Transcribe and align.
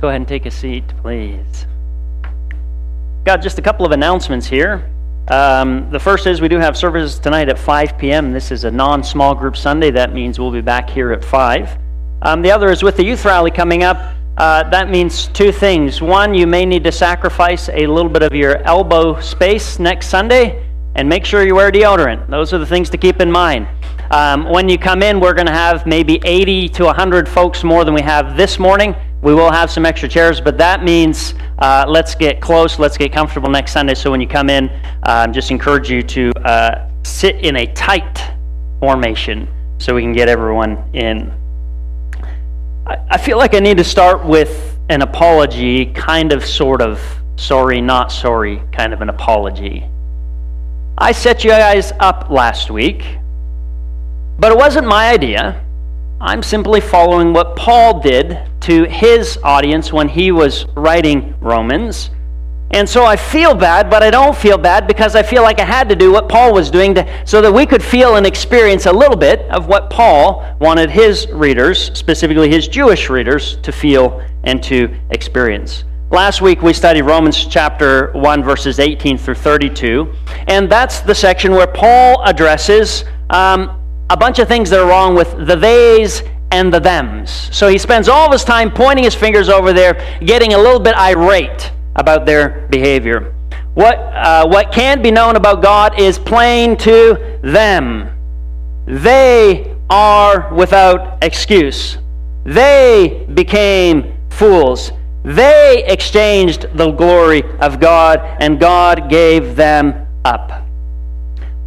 Go 0.00 0.08
ahead 0.08 0.22
and 0.22 0.28
take 0.28 0.46
a 0.46 0.50
seat, 0.50 0.84
please. 1.02 1.66
Got 3.24 3.42
just 3.42 3.58
a 3.58 3.62
couple 3.62 3.84
of 3.84 3.92
announcements 3.92 4.46
here. 4.46 4.90
Um, 5.28 5.90
the 5.90 6.00
first 6.00 6.26
is 6.26 6.40
we 6.40 6.48
do 6.48 6.56
have 6.56 6.74
services 6.74 7.18
tonight 7.18 7.50
at 7.50 7.58
5 7.58 7.98
p.m. 7.98 8.32
This 8.32 8.50
is 8.50 8.64
a 8.64 8.70
non 8.70 9.04
small 9.04 9.34
group 9.34 9.58
Sunday. 9.58 9.90
That 9.90 10.14
means 10.14 10.40
we'll 10.40 10.52
be 10.52 10.62
back 10.62 10.88
here 10.88 11.12
at 11.12 11.22
5. 11.22 11.78
Um, 12.22 12.40
the 12.40 12.50
other 12.50 12.70
is 12.70 12.82
with 12.82 12.96
the 12.96 13.04
youth 13.04 13.26
rally 13.26 13.50
coming 13.50 13.82
up. 13.82 14.14
Uh, 14.38 14.66
that 14.70 14.88
means 14.88 15.26
two 15.28 15.52
things. 15.52 16.00
One, 16.00 16.32
you 16.32 16.46
may 16.46 16.64
need 16.64 16.82
to 16.84 16.92
sacrifice 16.92 17.68
a 17.68 17.86
little 17.86 18.10
bit 18.10 18.22
of 18.22 18.32
your 18.32 18.56
elbow 18.62 19.20
space 19.20 19.78
next 19.78 20.08
Sunday, 20.08 20.66
and 20.94 21.10
make 21.10 21.26
sure 21.26 21.46
you 21.46 21.54
wear 21.54 21.70
deodorant. 21.70 22.26
Those 22.30 22.54
are 22.54 22.58
the 22.58 22.64
things 22.64 22.88
to 22.88 22.96
keep 22.96 23.20
in 23.20 23.30
mind. 23.30 23.68
Um, 24.10 24.48
when 24.48 24.66
you 24.66 24.78
come 24.78 25.02
in, 25.02 25.20
we're 25.20 25.34
going 25.34 25.46
to 25.46 25.52
have 25.52 25.84
maybe 25.84 26.20
80 26.24 26.70
to 26.70 26.84
100 26.86 27.28
folks 27.28 27.62
more 27.62 27.84
than 27.84 27.92
we 27.92 28.00
have 28.00 28.38
this 28.38 28.58
morning. 28.58 28.96
We 29.22 29.34
will 29.34 29.52
have 29.52 29.70
some 29.70 29.84
extra 29.84 30.08
chairs, 30.08 30.40
but 30.40 30.56
that 30.58 30.82
means 30.82 31.34
uh, 31.58 31.84
let's 31.86 32.14
get 32.14 32.40
close, 32.40 32.78
let's 32.78 32.96
get 32.96 33.12
comfortable 33.12 33.50
next 33.50 33.72
Sunday. 33.72 33.94
So 33.94 34.10
when 34.10 34.20
you 34.20 34.26
come 34.26 34.48
in, 34.48 34.70
um, 35.02 35.32
just 35.32 35.50
encourage 35.50 35.90
you 35.90 36.02
to 36.02 36.32
uh, 36.44 36.90
sit 37.02 37.36
in 37.36 37.56
a 37.56 37.66
tight 37.74 38.18
formation 38.80 39.46
so 39.78 39.94
we 39.94 40.00
can 40.00 40.14
get 40.14 40.28
everyone 40.28 40.82
in. 40.94 41.32
I, 42.86 42.98
I 43.10 43.18
feel 43.18 43.36
like 43.36 43.54
I 43.54 43.60
need 43.60 43.76
to 43.76 43.84
start 43.84 44.24
with 44.24 44.78
an 44.88 45.02
apology, 45.02 45.86
kind 45.92 46.32
of, 46.32 46.44
sort 46.44 46.80
of, 46.80 47.00
sorry, 47.36 47.80
not 47.82 48.10
sorry, 48.10 48.62
kind 48.72 48.94
of 48.94 49.02
an 49.02 49.10
apology. 49.10 49.86
I 50.96 51.12
set 51.12 51.44
you 51.44 51.50
guys 51.50 51.92
up 52.00 52.30
last 52.30 52.70
week, 52.70 53.04
but 54.38 54.50
it 54.50 54.56
wasn't 54.56 54.86
my 54.86 55.10
idea. 55.10 55.62
I'm 56.22 56.42
simply 56.42 56.80
following 56.80 57.34
what 57.34 57.54
Paul 57.56 58.00
did 58.00 58.49
to 58.60 58.84
his 58.84 59.38
audience 59.42 59.92
when 59.92 60.08
he 60.08 60.32
was 60.32 60.66
writing 60.76 61.34
Romans. 61.40 62.10
And 62.72 62.88
so 62.88 63.04
I 63.04 63.16
feel 63.16 63.54
bad, 63.54 63.90
but 63.90 64.02
I 64.02 64.10
don't 64.10 64.36
feel 64.36 64.56
bad 64.56 64.86
because 64.86 65.16
I 65.16 65.24
feel 65.24 65.42
like 65.42 65.58
I 65.58 65.64
had 65.64 65.88
to 65.88 65.96
do 65.96 66.12
what 66.12 66.28
Paul 66.28 66.54
was 66.54 66.70
doing 66.70 66.94
to, 66.94 67.26
so 67.26 67.42
that 67.42 67.52
we 67.52 67.66
could 67.66 67.82
feel 67.82 68.14
and 68.14 68.24
experience 68.24 68.86
a 68.86 68.92
little 68.92 69.16
bit 69.16 69.40
of 69.50 69.66
what 69.66 69.90
Paul 69.90 70.46
wanted 70.60 70.88
his 70.88 71.26
readers, 71.30 71.90
specifically 71.98 72.48
his 72.48 72.68
Jewish 72.68 73.10
readers, 73.10 73.56
to 73.62 73.72
feel 73.72 74.24
and 74.44 74.62
to 74.62 74.94
experience. 75.10 75.82
Last 76.12 76.42
week 76.42 76.62
we 76.62 76.72
studied 76.72 77.02
Romans 77.02 77.44
chapter 77.44 78.12
1, 78.12 78.44
verses 78.44 78.78
18 78.78 79.18
through 79.18 79.34
32, 79.34 80.12
and 80.46 80.70
that's 80.70 81.00
the 81.00 81.14
section 81.14 81.52
where 81.52 81.66
Paul 81.66 82.22
addresses 82.24 83.04
um, 83.30 83.80
a 84.10 84.16
bunch 84.16 84.38
of 84.38 84.46
things 84.46 84.70
that 84.70 84.80
are 84.80 84.88
wrong 84.88 85.16
with 85.16 85.46
the 85.46 85.56
theys 85.56 86.22
and 86.50 86.72
the 86.72 86.80
thems. 86.80 87.30
So 87.52 87.68
he 87.68 87.78
spends 87.78 88.08
all 88.08 88.30
his 88.32 88.44
time 88.44 88.70
pointing 88.70 89.04
his 89.04 89.14
fingers 89.14 89.48
over 89.48 89.72
there, 89.72 90.18
getting 90.24 90.54
a 90.54 90.58
little 90.58 90.80
bit 90.80 90.94
irate 90.94 91.72
about 91.96 92.26
their 92.26 92.66
behavior. 92.70 93.34
What, 93.74 93.98
uh, 93.98 94.48
what 94.48 94.72
can 94.72 95.00
be 95.00 95.10
known 95.10 95.36
about 95.36 95.62
God 95.62 96.00
is 96.00 96.18
plain 96.18 96.76
to 96.78 97.38
them. 97.42 98.10
They 98.86 99.76
are 99.88 100.52
without 100.52 101.22
excuse. 101.22 101.98
They 102.44 103.26
became 103.32 104.16
fools. 104.30 104.92
They 105.22 105.84
exchanged 105.86 106.66
the 106.76 106.90
glory 106.90 107.42
of 107.60 107.78
God, 107.78 108.20
and 108.40 108.58
God 108.58 109.08
gave 109.10 109.54
them 109.54 110.06
up. 110.24 110.59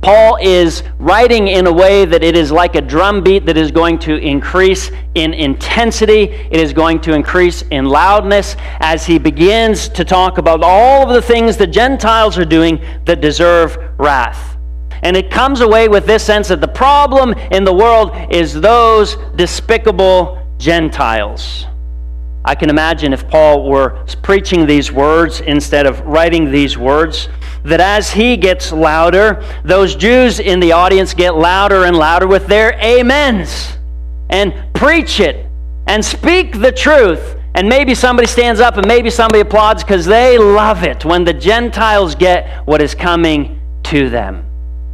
Paul 0.04 0.38
is 0.42 0.84
writing 1.00 1.48
in 1.48 1.66
a 1.66 1.72
way 1.72 2.04
that 2.04 2.26
it 2.26 2.36
is 2.36 2.52
like 2.52 2.76
a 2.76 2.82
drum 2.82 3.24
beat 3.24 3.46
that 3.46 3.56
is 3.56 3.72
going 3.72 3.98
to 4.00 4.18
increase 4.18 4.92
in 5.16 5.34
intensity. 5.34 6.24
It 6.24 6.60
is 6.60 6.74
going 6.74 7.00
to 7.02 7.14
increase 7.14 7.62
in 7.72 7.86
loudness 7.86 8.58
as 8.82 9.06
he 9.06 9.18
begins 9.18 9.88
to 9.88 10.04
talk 10.04 10.40
about 10.40 10.62
all 10.62 11.08
of 11.08 11.14
the 11.14 11.22
things 11.22 11.56
the 11.56 11.66
Gentiles 11.66 12.38
are 12.38 12.44
doing 12.44 12.84
that 13.06 13.22
deserve 13.22 13.78
wrath. 13.98 14.58
And 15.04 15.16
it 15.16 15.32
comes 15.32 15.62
away 15.62 15.88
with 15.88 16.06
this 16.06 16.26
sense 16.26 16.50
that 16.50 16.60
the 16.60 16.68
problem 16.68 17.32
in 17.52 17.64
the 17.64 17.74
world 17.74 18.12
is 18.30 18.60
those 18.60 19.16
despicable 19.38 20.46
Gentiles. 20.58 21.66
I 22.44 22.56
can 22.56 22.70
imagine 22.70 23.14
if 23.14 23.26
Paul 23.30 23.70
were 23.70 24.06
preaching 24.22 24.66
these 24.66 24.92
words 24.92 25.40
instead 25.40 25.86
of 25.86 26.02
writing 26.02 26.52
these 26.52 26.78
words 26.78 27.30
that 27.64 27.80
as 27.80 28.12
he 28.12 28.38
gets 28.38 28.72
louder, 28.72 29.44
those 29.64 29.96
Jews 29.96 30.40
in 30.40 30.60
the 30.60 30.72
audience 30.72 31.14
get 31.14 31.36
louder 31.36 31.86
and 31.86 31.96
louder 31.96 32.28
with 32.28 32.48
their 32.48 32.74
amens 32.82 33.78
and 34.30 34.54
preach 34.74 35.20
it 35.20 35.46
and 35.88 36.04
speak 36.04 36.60
the 36.60 36.72
truth. 36.72 37.38
And 37.56 37.70
maybe 37.70 37.94
somebody 37.94 38.28
stands 38.28 38.60
up 38.60 38.78
and 38.78 38.88
maybe 38.88 39.10
somebody 39.10 39.42
applauds 39.42 39.84
because 39.84 40.06
they 40.06 40.38
love 40.38 40.84
it 40.84 41.06
when 41.06 41.24
the 41.24 41.34
Gentiles 41.34 42.16
get 42.16 42.66
what 42.66 42.82
is 42.82 42.96
coming 42.96 43.60
to 43.84 44.10
them. 44.10 44.46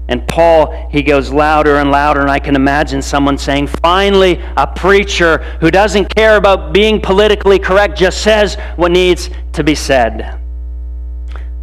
And 0.10 0.28
Paul, 0.28 0.90
he 0.90 1.04
goes 1.04 1.32
louder 1.32 1.76
and 1.76 1.92
louder, 1.92 2.22
and 2.22 2.32
I 2.32 2.40
can 2.40 2.56
imagine 2.56 3.00
someone 3.00 3.38
saying, 3.38 3.68
finally, 3.68 4.42
a 4.58 4.66
preacher 4.66 5.38
who 5.62 5.70
doesn't 5.70 6.14
care 6.16 6.36
about 6.36 6.74
being 6.74 7.00
politically 7.00 7.60
correct 7.60 7.96
just 7.96 8.24
says 8.24 8.56
what 8.76 8.92
needs 8.92 9.30
to 9.54 9.64
be 9.64 9.76
said. 9.76 10.39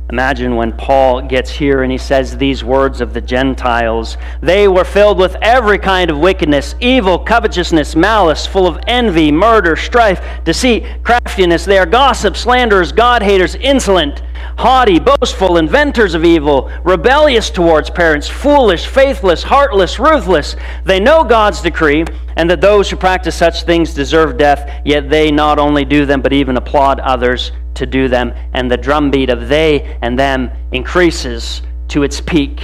Imagine 0.09 0.55
when 0.55 0.73
Paul 0.73 1.23
gets 1.23 1.51
here 1.51 1.83
and 1.83 1.91
he 1.91 1.99
says 1.99 2.37
these 2.37 2.63
words 2.63 3.01
of 3.01 3.13
the 3.13 3.21
Gentiles. 3.21 4.17
They 4.41 4.69
were 4.69 4.85
filled 4.85 5.19
with 5.19 5.35
every 5.43 5.79
kind 5.79 6.11
of 6.11 6.19
wickedness, 6.19 6.77
evil, 6.79 7.19
covetousness, 7.19 7.97
malice, 7.97 8.47
full 8.47 8.69
of 8.69 8.79
envy, 8.87 9.33
murder, 9.33 9.75
strife, 9.75 10.21
deceit, 10.45 11.03
craftiness. 11.03 11.65
They 11.65 11.79
are 11.79 11.87
gossips, 11.87 12.41
slanderers, 12.41 12.93
God 12.93 13.21
haters, 13.21 13.57
insolent, 13.57 14.23
haughty, 14.59 14.99
boastful, 14.99 15.57
inventors 15.57 16.15
of 16.15 16.25
evil, 16.25 16.71
rebellious 16.85 17.51
towards 17.51 17.91
parents, 17.91 18.29
foolish, 18.29 18.87
faithless, 18.87 19.43
heartless, 19.43 19.99
ruthless. 19.99 20.57
They 20.85 21.01
know 21.01 21.25
God's 21.25 21.61
decree 21.61 22.05
and 22.37 22.49
that 22.51 22.61
those 22.61 22.91
who 22.91 22.97
practice 22.97 23.35
such 23.35 23.63
things 23.63 23.95
deserve 23.95 24.37
death, 24.37 24.83
yet 24.85 25.09
they 25.09 25.31
not 25.31 25.59
only 25.59 25.85
do 25.85 26.07
them 26.07 26.21
but 26.21 26.33
even 26.33 26.57
applaud 26.57 27.01
others 27.01 27.53
to 27.75 27.87
do 27.87 28.09
them, 28.09 28.33
and 28.55 28.71
the 28.71 28.77
drumbeat 28.77 29.31
of 29.31 29.49
they 29.49 29.99
and 30.03 30.19
them 30.19 30.51
increases 30.73 31.63
to 31.89 32.03
its 32.03 32.21
peak. 32.21 32.63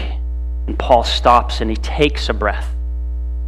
And 0.67 0.79
Paul 0.79 1.05
stops 1.05 1.61
and 1.61 1.71
he 1.71 1.77
takes 1.77 2.29
a 2.29 2.35
breath. 2.35 2.69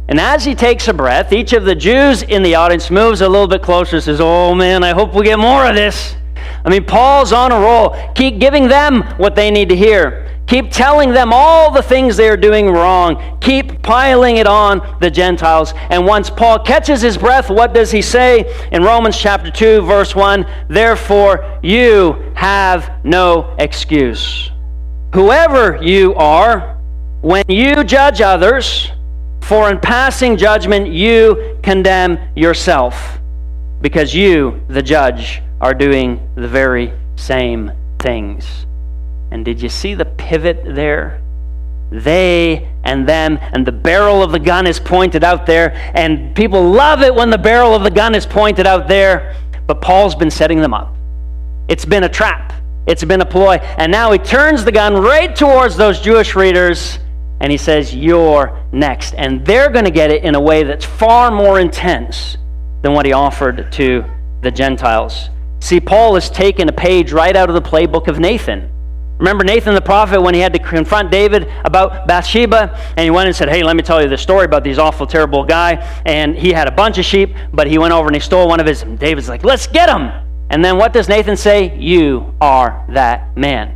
And 0.07 0.19
as 0.19 0.45
he 0.45 0.53
takes 0.53 0.87
a 0.87 0.93
breath, 0.93 1.33
each 1.33 1.53
of 1.53 1.65
the 1.65 1.73
Jews 1.73 2.21
in 2.21 2.43
the 2.43 2.55
audience 2.55 2.91
moves 2.91 3.21
a 3.21 3.29
little 3.29 3.47
bit 3.47 3.63
closer 3.63 3.95
and 3.95 4.03
says, 4.03 4.21
Oh 4.21 4.53
man, 4.53 4.83
I 4.83 4.93
hope 4.93 5.13
we 5.13 5.23
get 5.23 5.39
more 5.39 5.65
of 5.65 5.75
this. 5.75 6.15
I 6.63 6.69
mean, 6.69 6.85
Paul's 6.85 7.33
on 7.33 7.51
a 7.51 7.59
roll. 7.59 7.95
Keep 8.15 8.39
giving 8.39 8.67
them 8.67 9.03
what 9.17 9.35
they 9.35 9.51
need 9.51 9.69
to 9.69 9.75
hear. 9.75 10.25
Keep 10.47 10.69
telling 10.69 11.11
them 11.11 11.31
all 11.33 11.71
the 11.71 11.81
things 11.81 12.15
they 12.15 12.29
are 12.29 12.37
doing 12.37 12.67
wrong. 12.67 13.39
Keep 13.41 13.81
piling 13.81 14.37
it 14.37 14.45
on 14.45 14.97
the 15.01 15.09
Gentiles. 15.09 15.73
And 15.89 16.05
once 16.05 16.29
Paul 16.29 16.59
catches 16.59 17.01
his 17.01 17.17
breath, 17.17 17.49
what 17.49 17.73
does 17.73 17.89
he 17.89 18.01
say 18.01 18.45
in 18.71 18.83
Romans 18.83 19.17
chapter 19.17 19.49
2, 19.49 19.81
verse 19.81 20.15
1? 20.15 20.45
Therefore, 20.69 21.59
you 21.63 22.31
have 22.35 23.03
no 23.03 23.55
excuse. 23.57 24.51
Whoever 25.15 25.81
you 25.81 26.13
are, 26.13 26.77
when 27.21 27.45
you 27.47 27.83
judge 27.83 28.21
others, 28.21 28.91
for 29.41 29.71
in 29.71 29.79
passing 29.79 30.37
judgment 30.37 30.87
you 30.87 31.57
condemn 31.63 32.19
yourself, 32.35 33.19
because 33.81 34.13
you, 34.13 34.63
the 34.67 34.83
judge, 34.83 35.41
are 35.61 35.73
doing 35.73 36.29
the 36.35 36.47
very 36.47 36.93
same 37.15 37.71
things. 37.99 38.65
And 39.31 39.43
did 39.43 39.61
you 39.61 39.69
see 39.69 39.95
the 39.95 40.05
pivot 40.05 40.63
there? 40.65 41.21
They 41.91 42.69
and 42.83 43.07
them, 43.07 43.37
and 43.41 43.65
the 43.65 43.71
barrel 43.71 44.21
of 44.23 44.31
the 44.31 44.39
gun 44.39 44.67
is 44.67 44.79
pointed 44.79 45.23
out 45.23 45.45
there, 45.45 45.73
and 45.95 46.35
people 46.35 46.63
love 46.63 47.01
it 47.01 47.13
when 47.13 47.29
the 47.29 47.37
barrel 47.37 47.73
of 47.73 47.83
the 47.83 47.91
gun 47.91 48.15
is 48.15 48.25
pointed 48.25 48.67
out 48.67 48.87
there. 48.87 49.35
But 49.67 49.81
Paul's 49.81 50.15
been 50.15 50.31
setting 50.31 50.61
them 50.61 50.73
up. 50.73 50.93
It's 51.67 51.85
been 51.85 52.03
a 52.03 52.09
trap, 52.09 52.53
it's 52.85 53.03
been 53.03 53.21
a 53.21 53.25
ploy. 53.25 53.55
And 53.55 53.91
now 53.91 54.11
he 54.11 54.19
turns 54.19 54.63
the 54.63 54.71
gun 54.71 54.95
right 54.95 55.35
towards 55.35 55.75
those 55.75 55.99
Jewish 55.99 56.35
readers, 56.35 56.99
and 57.41 57.51
he 57.51 57.57
says, 57.57 57.93
You're 57.95 58.61
next. 58.71 59.15
And 59.15 59.45
they're 59.45 59.69
going 59.69 59.85
to 59.85 59.91
get 59.91 60.11
it 60.11 60.23
in 60.23 60.35
a 60.35 60.41
way 60.41 60.63
that's 60.63 60.85
far 60.85 61.31
more 61.31 61.59
intense 61.59 62.37
than 62.81 62.93
what 62.93 63.05
he 63.05 63.13
offered 63.13 63.71
to 63.73 64.05
the 64.41 64.51
Gentiles. 64.51 65.29
See, 65.59 65.79
Paul 65.79 66.15
has 66.15 66.29
taken 66.29 66.69
a 66.69 66.73
page 66.73 67.11
right 67.11 67.35
out 67.35 67.49
of 67.49 67.55
the 67.55 67.61
playbook 67.61 68.07
of 68.07 68.19
Nathan. 68.19 68.71
Remember 69.17 69.45
Nathan 69.45 69.73
the 69.73 69.81
prophet 69.81 70.21
when 70.21 70.33
he 70.33 70.41
had 70.41 70.51
to 70.53 70.59
confront 70.59 71.09
David 71.09 71.47
about 71.63 72.05
Bathsheba? 72.05 72.77
And 72.97 72.99
he 72.99 73.09
went 73.09 73.27
and 73.27 73.35
said, 73.35 73.49
Hey, 73.49 73.63
let 73.63 73.75
me 73.75 73.81
tell 73.81 74.01
you 74.01 74.09
the 74.09 74.17
story 74.17 74.45
about 74.45 74.63
this 74.63 74.77
awful, 74.77 75.07
terrible 75.07 75.43
guy. 75.45 75.75
And 76.05 76.35
he 76.35 76.51
had 76.51 76.67
a 76.67 76.71
bunch 76.71 76.97
of 76.97 77.05
sheep, 77.05 77.33
but 77.53 77.67
he 77.67 77.77
went 77.77 77.93
over 77.93 78.07
and 78.07 78.15
he 78.15 78.19
stole 78.19 78.47
one 78.47 78.59
of 78.59 78.65
his. 78.65 78.81
And 78.81 78.99
David's 78.99 79.29
like, 79.29 79.43
Let's 79.43 79.67
get 79.67 79.89
him. 79.89 80.11
And 80.49 80.63
then 80.63 80.77
what 80.77 80.91
does 80.93 81.07
Nathan 81.07 81.37
say? 81.37 81.77
You 81.77 82.35
are 82.41 82.85
that 82.89 83.35
man. 83.37 83.75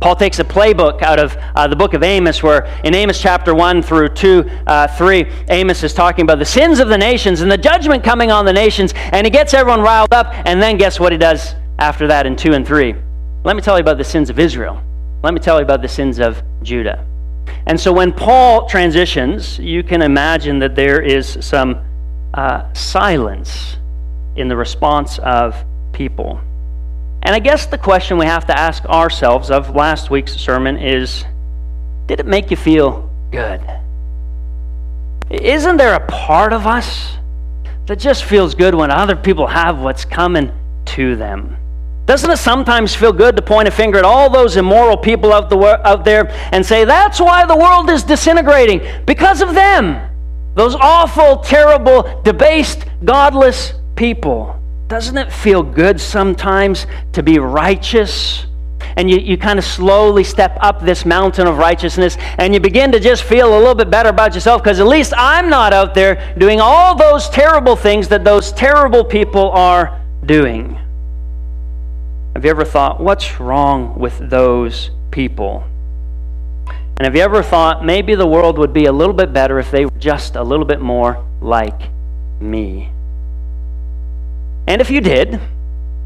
Paul 0.00 0.16
takes 0.16 0.38
a 0.38 0.44
playbook 0.44 1.02
out 1.02 1.20
of 1.20 1.36
uh, 1.54 1.68
the 1.68 1.76
book 1.76 1.92
of 1.92 2.02
Amos, 2.02 2.42
where 2.42 2.64
in 2.84 2.94
Amos 2.94 3.20
chapter 3.20 3.54
1 3.54 3.82
through 3.82 4.08
2, 4.08 4.50
uh, 4.66 4.86
3, 4.88 5.26
Amos 5.50 5.82
is 5.82 5.92
talking 5.92 6.22
about 6.22 6.38
the 6.38 6.44
sins 6.44 6.80
of 6.80 6.88
the 6.88 6.96
nations 6.96 7.42
and 7.42 7.52
the 7.52 7.58
judgment 7.58 8.02
coming 8.02 8.30
on 8.30 8.46
the 8.46 8.52
nations, 8.52 8.94
and 8.96 9.26
he 9.26 9.30
gets 9.30 9.52
everyone 9.52 9.82
riled 9.82 10.14
up, 10.14 10.32
and 10.46 10.60
then 10.62 10.78
guess 10.78 10.98
what 10.98 11.12
he 11.12 11.18
does 11.18 11.54
after 11.78 12.06
that 12.06 12.24
in 12.24 12.34
2 12.34 12.54
and 12.54 12.66
3? 12.66 12.94
Let 13.44 13.56
me 13.56 13.60
tell 13.60 13.76
you 13.76 13.82
about 13.82 13.98
the 13.98 14.04
sins 14.04 14.30
of 14.30 14.38
Israel. 14.38 14.82
Let 15.22 15.34
me 15.34 15.40
tell 15.40 15.58
you 15.58 15.64
about 15.64 15.82
the 15.82 15.88
sins 15.88 16.18
of 16.18 16.42
Judah. 16.62 17.06
And 17.66 17.78
so 17.78 17.92
when 17.92 18.10
Paul 18.10 18.66
transitions, 18.66 19.58
you 19.58 19.82
can 19.82 20.00
imagine 20.00 20.58
that 20.60 20.74
there 20.74 21.02
is 21.02 21.36
some 21.44 21.84
uh, 22.32 22.72
silence 22.72 23.76
in 24.36 24.48
the 24.48 24.56
response 24.56 25.18
of 25.18 25.54
people. 25.92 26.40
And 27.22 27.34
I 27.34 27.38
guess 27.38 27.66
the 27.66 27.78
question 27.78 28.18
we 28.18 28.26
have 28.26 28.46
to 28.46 28.58
ask 28.58 28.84
ourselves 28.86 29.50
of 29.50 29.74
last 29.76 30.10
week's 30.10 30.34
sermon 30.34 30.78
is 30.78 31.24
Did 32.06 32.20
it 32.20 32.26
make 32.26 32.50
you 32.50 32.56
feel 32.56 33.10
good? 33.30 33.60
Isn't 35.30 35.76
there 35.76 35.94
a 35.94 36.06
part 36.06 36.52
of 36.52 36.66
us 36.66 37.12
that 37.86 37.96
just 37.96 38.24
feels 38.24 38.54
good 38.54 38.74
when 38.74 38.90
other 38.90 39.14
people 39.16 39.46
have 39.46 39.80
what's 39.80 40.04
coming 40.04 40.52
to 40.86 41.14
them? 41.14 41.56
Doesn't 42.06 42.30
it 42.30 42.38
sometimes 42.38 42.92
feel 42.94 43.12
good 43.12 43.36
to 43.36 43.42
point 43.42 43.68
a 43.68 43.70
finger 43.70 43.98
at 43.98 44.04
all 44.04 44.28
those 44.30 44.56
immoral 44.56 44.96
people 44.96 45.32
out, 45.32 45.48
the, 45.48 45.56
out 45.86 46.04
there 46.04 46.28
and 46.52 46.66
say, 46.66 46.84
that's 46.84 47.20
why 47.20 47.46
the 47.46 47.56
world 47.56 47.88
is 47.88 48.02
disintegrating? 48.02 48.80
Because 49.06 49.40
of 49.40 49.54
them. 49.54 50.08
Those 50.56 50.74
awful, 50.74 51.36
terrible, 51.36 52.20
debased, 52.24 52.84
godless 53.04 53.74
people. 53.94 54.59
Doesn't 54.90 55.16
it 55.16 55.32
feel 55.32 55.62
good 55.62 56.00
sometimes 56.00 56.88
to 57.12 57.22
be 57.22 57.38
righteous? 57.38 58.44
And 58.96 59.08
you, 59.08 59.18
you 59.18 59.38
kind 59.38 59.56
of 59.56 59.64
slowly 59.64 60.24
step 60.24 60.58
up 60.60 60.80
this 60.80 61.06
mountain 61.06 61.46
of 61.46 61.58
righteousness 61.58 62.16
and 62.38 62.52
you 62.52 62.58
begin 62.58 62.90
to 62.90 62.98
just 62.98 63.22
feel 63.22 63.56
a 63.56 63.56
little 63.56 63.76
bit 63.76 63.88
better 63.88 64.08
about 64.08 64.34
yourself 64.34 64.64
because 64.64 64.80
at 64.80 64.88
least 64.88 65.12
I'm 65.16 65.48
not 65.48 65.72
out 65.72 65.94
there 65.94 66.34
doing 66.36 66.60
all 66.60 66.96
those 66.96 67.28
terrible 67.28 67.76
things 67.76 68.08
that 68.08 68.24
those 68.24 68.50
terrible 68.50 69.04
people 69.04 69.52
are 69.52 70.00
doing. 70.26 70.74
Have 72.34 72.44
you 72.44 72.50
ever 72.50 72.64
thought, 72.64 72.98
what's 72.98 73.38
wrong 73.38 73.96
with 73.96 74.18
those 74.28 74.90
people? 75.12 75.62
And 76.66 77.02
have 77.02 77.14
you 77.14 77.22
ever 77.22 77.44
thought 77.44 77.84
maybe 77.84 78.16
the 78.16 78.26
world 78.26 78.58
would 78.58 78.72
be 78.72 78.86
a 78.86 78.92
little 78.92 79.14
bit 79.14 79.32
better 79.32 79.60
if 79.60 79.70
they 79.70 79.84
were 79.84 79.98
just 79.98 80.34
a 80.34 80.42
little 80.42 80.66
bit 80.66 80.80
more 80.80 81.24
like 81.40 81.80
me? 82.40 82.90
And 84.70 84.80
if 84.80 84.88
you 84.88 85.00
did, 85.00 85.40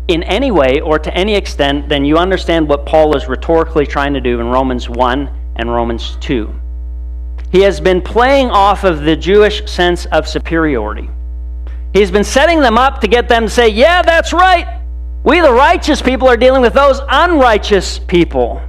in 0.08 0.22
any 0.22 0.50
way 0.50 0.80
or 0.80 0.98
to 0.98 1.14
any 1.14 1.34
extent, 1.34 1.86
then 1.86 2.02
you 2.02 2.16
understand 2.16 2.66
what 2.66 2.86
Paul 2.86 3.14
is 3.14 3.28
rhetorically 3.28 3.84
trying 3.86 4.14
to 4.14 4.22
do 4.22 4.40
in 4.40 4.46
Romans 4.46 4.88
1 4.88 5.52
and 5.56 5.70
Romans 5.70 6.16
2. 6.22 6.50
He 7.52 7.60
has 7.60 7.78
been 7.78 8.00
playing 8.00 8.48
off 8.48 8.84
of 8.84 9.02
the 9.02 9.16
Jewish 9.16 9.70
sense 9.70 10.06
of 10.06 10.26
superiority. 10.26 11.10
He's 11.92 12.10
been 12.10 12.24
setting 12.24 12.60
them 12.60 12.78
up 12.78 13.02
to 13.02 13.06
get 13.06 13.28
them 13.28 13.42
to 13.42 13.50
say, 13.50 13.68
Yeah, 13.68 14.00
that's 14.00 14.32
right. 14.32 14.80
We, 15.24 15.42
the 15.42 15.52
righteous 15.52 16.00
people, 16.00 16.26
are 16.26 16.38
dealing 16.38 16.62
with 16.62 16.72
those 16.72 17.02
unrighteous 17.06 17.98
people. 17.98 18.62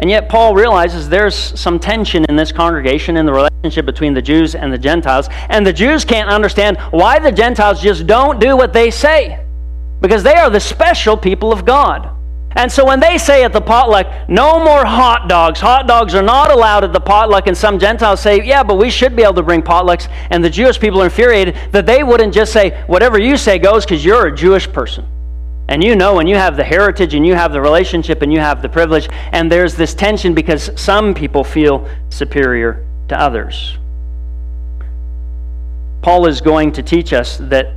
And 0.00 0.08
yet, 0.08 0.28
Paul 0.28 0.54
realizes 0.54 1.08
there's 1.08 1.34
some 1.34 1.80
tension 1.80 2.24
in 2.28 2.36
this 2.36 2.52
congregation 2.52 3.16
in 3.16 3.26
the 3.26 3.32
relationship 3.32 3.84
between 3.84 4.14
the 4.14 4.22
Jews 4.22 4.54
and 4.54 4.72
the 4.72 4.78
Gentiles. 4.78 5.28
And 5.48 5.66
the 5.66 5.72
Jews 5.72 6.04
can't 6.04 6.30
understand 6.30 6.78
why 6.90 7.18
the 7.18 7.32
Gentiles 7.32 7.82
just 7.82 8.06
don't 8.06 8.38
do 8.38 8.56
what 8.56 8.72
they 8.72 8.90
say. 8.90 9.44
Because 10.00 10.22
they 10.22 10.34
are 10.34 10.50
the 10.50 10.60
special 10.60 11.16
people 11.16 11.52
of 11.52 11.64
God. 11.64 12.14
And 12.52 12.70
so 12.70 12.84
when 12.84 12.98
they 12.98 13.18
say 13.18 13.44
at 13.44 13.52
the 13.52 13.60
potluck, 13.60 14.28
no 14.28 14.64
more 14.64 14.84
hot 14.84 15.28
dogs, 15.28 15.60
hot 15.60 15.86
dogs 15.86 16.14
are 16.14 16.22
not 16.22 16.50
allowed 16.50 16.82
at 16.82 16.92
the 16.92 17.00
potluck, 17.00 17.46
and 17.46 17.56
some 17.56 17.78
Gentiles 17.78 18.20
say, 18.20 18.42
yeah, 18.42 18.62
but 18.62 18.76
we 18.76 18.90
should 18.90 19.14
be 19.14 19.22
able 19.22 19.34
to 19.34 19.42
bring 19.42 19.62
potlucks, 19.62 20.08
and 20.30 20.42
the 20.42 20.50
Jewish 20.50 20.80
people 20.80 21.02
are 21.02 21.06
infuriated 21.06 21.56
that 21.72 21.86
they 21.86 22.02
wouldn't 22.02 22.32
just 22.32 22.52
say, 22.52 22.82
whatever 22.86 23.18
you 23.18 23.36
say 23.36 23.58
goes 23.58 23.84
because 23.84 24.04
you're 24.04 24.26
a 24.28 24.34
Jewish 24.34 24.70
person. 24.72 25.06
And 25.68 25.84
you 25.84 25.94
know, 25.94 26.14
when 26.14 26.26
you 26.26 26.36
have 26.36 26.56
the 26.56 26.64
heritage 26.64 27.14
and 27.14 27.26
you 27.26 27.34
have 27.34 27.52
the 27.52 27.60
relationship 27.60 28.22
and 28.22 28.32
you 28.32 28.40
have 28.40 28.62
the 28.62 28.68
privilege, 28.68 29.08
and 29.32 29.52
there's 29.52 29.74
this 29.74 29.94
tension 29.94 30.34
because 30.34 30.70
some 30.80 31.12
people 31.12 31.44
feel 31.44 31.86
superior 32.08 32.86
to 33.08 33.20
others. 33.20 33.76
Paul 36.00 36.26
is 36.26 36.40
going 36.40 36.72
to 36.72 36.82
teach 36.82 37.12
us 37.12 37.36
that 37.36 37.74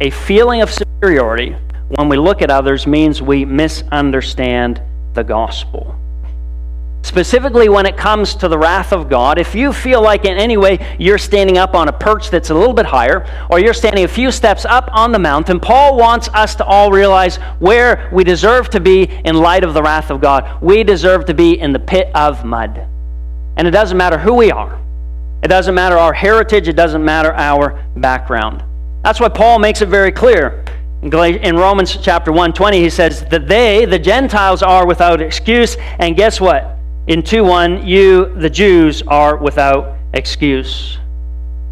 a 0.00 0.10
feeling 0.10 0.62
of 0.62 0.70
superiority 0.72 1.56
when 1.88 2.08
we 2.08 2.16
look 2.16 2.42
at 2.42 2.50
others 2.50 2.86
means 2.86 3.22
we 3.22 3.44
misunderstand 3.44 4.82
the 5.14 5.22
gospel. 5.22 5.94
Specifically, 7.02 7.68
when 7.68 7.86
it 7.86 7.96
comes 7.96 8.34
to 8.34 8.48
the 8.48 8.58
wrath 8.58 8.92
of 8.92 9.08
God, 9.08 9.38
if 9.38 9.54
you 9.54 9.72
feel 9.72 10.02
like 10.02 10.24
in 10.24 10.36
any 10.36 10.56
way 10.56 10.96
you're 10.98 11.16
standing 11.16 11.56
up 11.56 11.74
on 11.74 11.88
a 11.88 11.92
perch 11.92 12.28
that's 12.28 12.50
a 12.50 12.54
little 12.54 12.74
bit 12.74 12.86
higher, 12.86 13.26
or 13.50 13.60
you're 13.60 13.72
standing 13.72 14.04
a 14.04 14.08
few 14.08 14.30
steps 14.30 14.64
up 14.64 14.90
on 14.92 15.12
the 15.12 15.18
mountain, 15.18 15.60
Paul 15.60 15.96
wants 15.96 16.28
us 16.34 16.54
to 16.56 16.64
all 16.64 16.90
realize 16.90 17.36
where 17.60 18.10
we 18.12 18.24
deserve 18.24 18.68
to 18.70 18.80
be 18.80 19.04
in 19.24 19.36
light 19.36 19.64
of 19.64 19.74
the 19.74 19.82
wrath 19.82 20.10
of 20.10 20.20
God. 20.20 20.60
We 20.60 20.82
deserve 20.84 21.24
to 21.26 21.34
be 21.34 21.58
in 21.58 21.72
the 21.72 21.78
pit 21.78 22.10
of 22.14 22.44
mud. 22.44 22.86
And 23.56 23.66
it 23.66 23.70
doesn't 23.70 23.96
matter 23.96 24.18
who 24.18 24.34
we 24.34 24.50
are, 24.50 24.78
it 25.42 25.48
doesn't 25.48 25.74
matter 25.74 25.96
our 25.96 26.12
heritage, 26.12 26.68
it 26.68 26.76
doesn't 26.76 27.04
matter 27.04 27.32
our 27.32 27.84
background. 27.96 28.62
That's 29.02 29.20
why 29.20 29.28
Paul 29.28 29.60
makes 29.60 29.82
it 29.82 29.88
very 29.88 30.12
clear. 30.12 30.64
In 31.00 31.56
Romans 31.56 31.96
chapter 31.96 32.32
120, 32.32 32.80
he 32.80 32.90
says 32.90 33.24
that 33.26 33.46
they, 33.46 33.84
the 33.84 34.00
Gentiles, 34.00 34.64
are 34.64 34.84
without 34.84 35.20
excuse. 35.20 35.76
And 36.00 36.16
guess 36.16 36.40
what? 36.40 36.77
In 37.08 37.22
2 37.22 37.42
1, 37.42 37.86
you, 37.86 38.26
the 38.34 38.50
Jews, 38.50 39.02
are 39.08 39.38
without 39.38 39.96
excuse. 40.12 40.98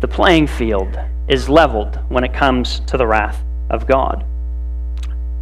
The 0.00 0.08
playing 0.08 0.46
field 0.46 0.98
is 1.28 1.46
leveled 1.50 1.98
when 2.08 2.24
it 2.24 2.32
comes 2.32 2.80
to 2.86 2.96
the 2.96 3.06
wrath 3.06 3.44
of 3.68 3.86
God. 3.86 4.24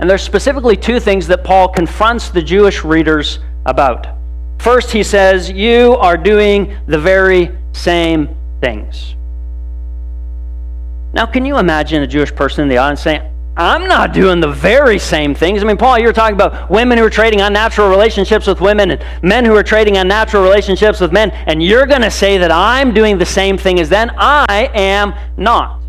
And 0.00 0.10
there's 0.10 0.22
specifically 0.22 0.76
two 0.76 0.98
things 0.98 1.28
that 1.28 1.44
Paul 1.44 1.68
confronts 1.68 2.30
the 2.30 2.42
Jewish 2.42 2.82
readers 2.82 3.38
about. 3.66 4.08
First, 4.58 4.90
he 4.90 5.04
says, 5.04 5.48
You 5.48 5.94
are 6.00 6.16
doing 6.16 6.76
the 6.88 6.98
very 6.98 7.56
same 7.72 8.36
things. 8.60 9.14
Now, 11.12 11.24
can 11.26 11.46
you 11.46 11.58
imagine 11.58 12.02
a 12.02 12.06
Jewish 12.08 12.34
person 12.34 12.62
in 12.62 12.68
the 12.68 12.78
audience 12.78 13.02
saying, 13.02 13.22
I'm 13.56 13.86
not 13.86 14.12
doing 14.12 14.40
the 14.40 14.50
very 14.50 14.98
same 14.98 15.32
things. 15.32 15.62
I 15.62 15.66
mean, 15.66 15.76
Paul, 15.76 16.00
you're 16.00 16.12
talking 16.12 16.34
about 16.34 16.68
women 16.68 16.98
who 16.98 17.04
are 17.04 17.10
trading 17.10 17.40
unnatural 17.40 17.88
relationships 17.88 18.48
with 18.48 18.60
women 18.60 18.90
and 18.90 19.04
men 19.22 19.44
who 19.44 19.54
are 19.54 19.62
trading 19.62 19.96
unnatural 19.96 20.42
relationships 20.42 20.98
with 20.98 21.12
men, 21.12 21.30
and 21.30 21.62
you're 21.62 21.86
going 21.86 22.02
to 22.02 22.10
say 22.10 22.36
that 22.38 22.50
I'm 22.50 22.92
doing 22.92 23.16
the 23.16 23.26
same 23.26 23.56
thing 23.56 23.78
as 23.78 23.88
them. 23.88 24.10
I 24.16 24.70
am 24.74 25.14
not. 25.36 25.80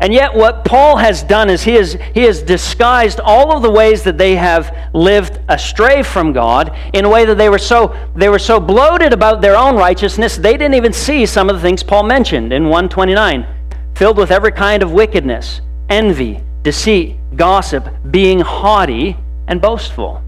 And 0.00 0.12
yet, 0.12 0.34
what 0.34 0.64
Paul 0.64 0.96
has 0.96 1.22
done 1.22 1.50
is 1.50 1.62
he 1.62 1.74
has, 1.74 1.98
he 2.14 2.22
has 2.22 2.42
disguised 2.42 3.20
all 3.20 3.54
of 3.54 3.62
the 3.62 3.70
ways 3.70 4.02
that 4.04 4.16
they 4.16 4.34
have 4.36 4.74
lived 4.94 5.38
astray 5.50 6.02
from 6.02 6.32
God 6.32 6.74
in 6.94 7.04
a 7.04 7.10
way 7.10 7.26
that 7.26 7.36
they 7.36 7.50
were, 7.50 7.58
so, 7.58 7.94
they 8.14 8.28
were 8.30 8.38
so 8.38 8.58
bloated 8.58 9.12
about 9.12 9.42
their 9.42 9.56
own 9.56 9.76
righteousness, 9.76 10.36
they 10.36 10.52
didn't 10.52 10.74
even 10.74 10.92
see 10.92 11.26
some 11.26 11.50
of 11.50 11.56
the 11.56 11.62
things 11.62 11.82
Paul 11.82 12.04
mentioned 12.04 12.52
in 12.54 12.64
129 12.64 13.46
filled 13.94 14.18
with 14.18 14.30
every 14.30 14.52
kind 14.52 14.82
of 14.82 14.92
wickedness, 14.92 15.62
envy 15.88 16.42
deceit, 16.66 17.14
gossip, 17.36 17.88
being 18.10 18.40
haughty, 18.40 19.16
and 19.46 19.62
boastful. 19.62 20.20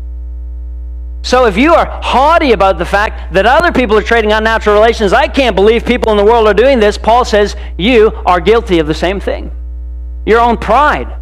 So 1.22 1.46
if 1.46 1.56
you 1.56 1.74
are 1.74 2.00
haughty 2.00 2.52
about 2.52 2.78
the 2.78 2.84
fact 2.84 3.34
that 3.34 3.44
other 3.44 3.72
people 3.72 3.98
are 3.98 4.02
trading 4.02 4.30
unnatural 4.30 4.76
relations, 4.76 5.12
I 5.12 5.26
can't 5.26 5.56
believe 5.56 5.84
people 5.84 6.12
in 6.12 6.16
the 6.16 6.24
world 6.24 6.46
are 6.46 6.54
doing 6.54 6.78
this, 6.78 6.96
Paul 6.96 7.24
says 7.24 7.56
you 7.76 8.12
are 8.24 8.40
guilty 8.40 8.78
of 8.78 8.86
the 8.86 8.94
same 8.94 9.18
thing. 9.18 9.50
Your 10.26 10.38
own 10.38 10.56
pride, 10.58 11.12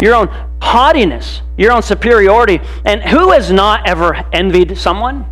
your 0.00 0.14
own 0.14 0.28
haughtiness, 0.62 1.42
your 1.58 1.72
own 1.72 1.82
superiority. 1.82 2.58
And 2.86 3.02
who 3.02 3.32
has 3.32 3.52
not 3.52 3.86
ever 3.86 4.14
envied 4.32 4.78
someone? 4.78 5.26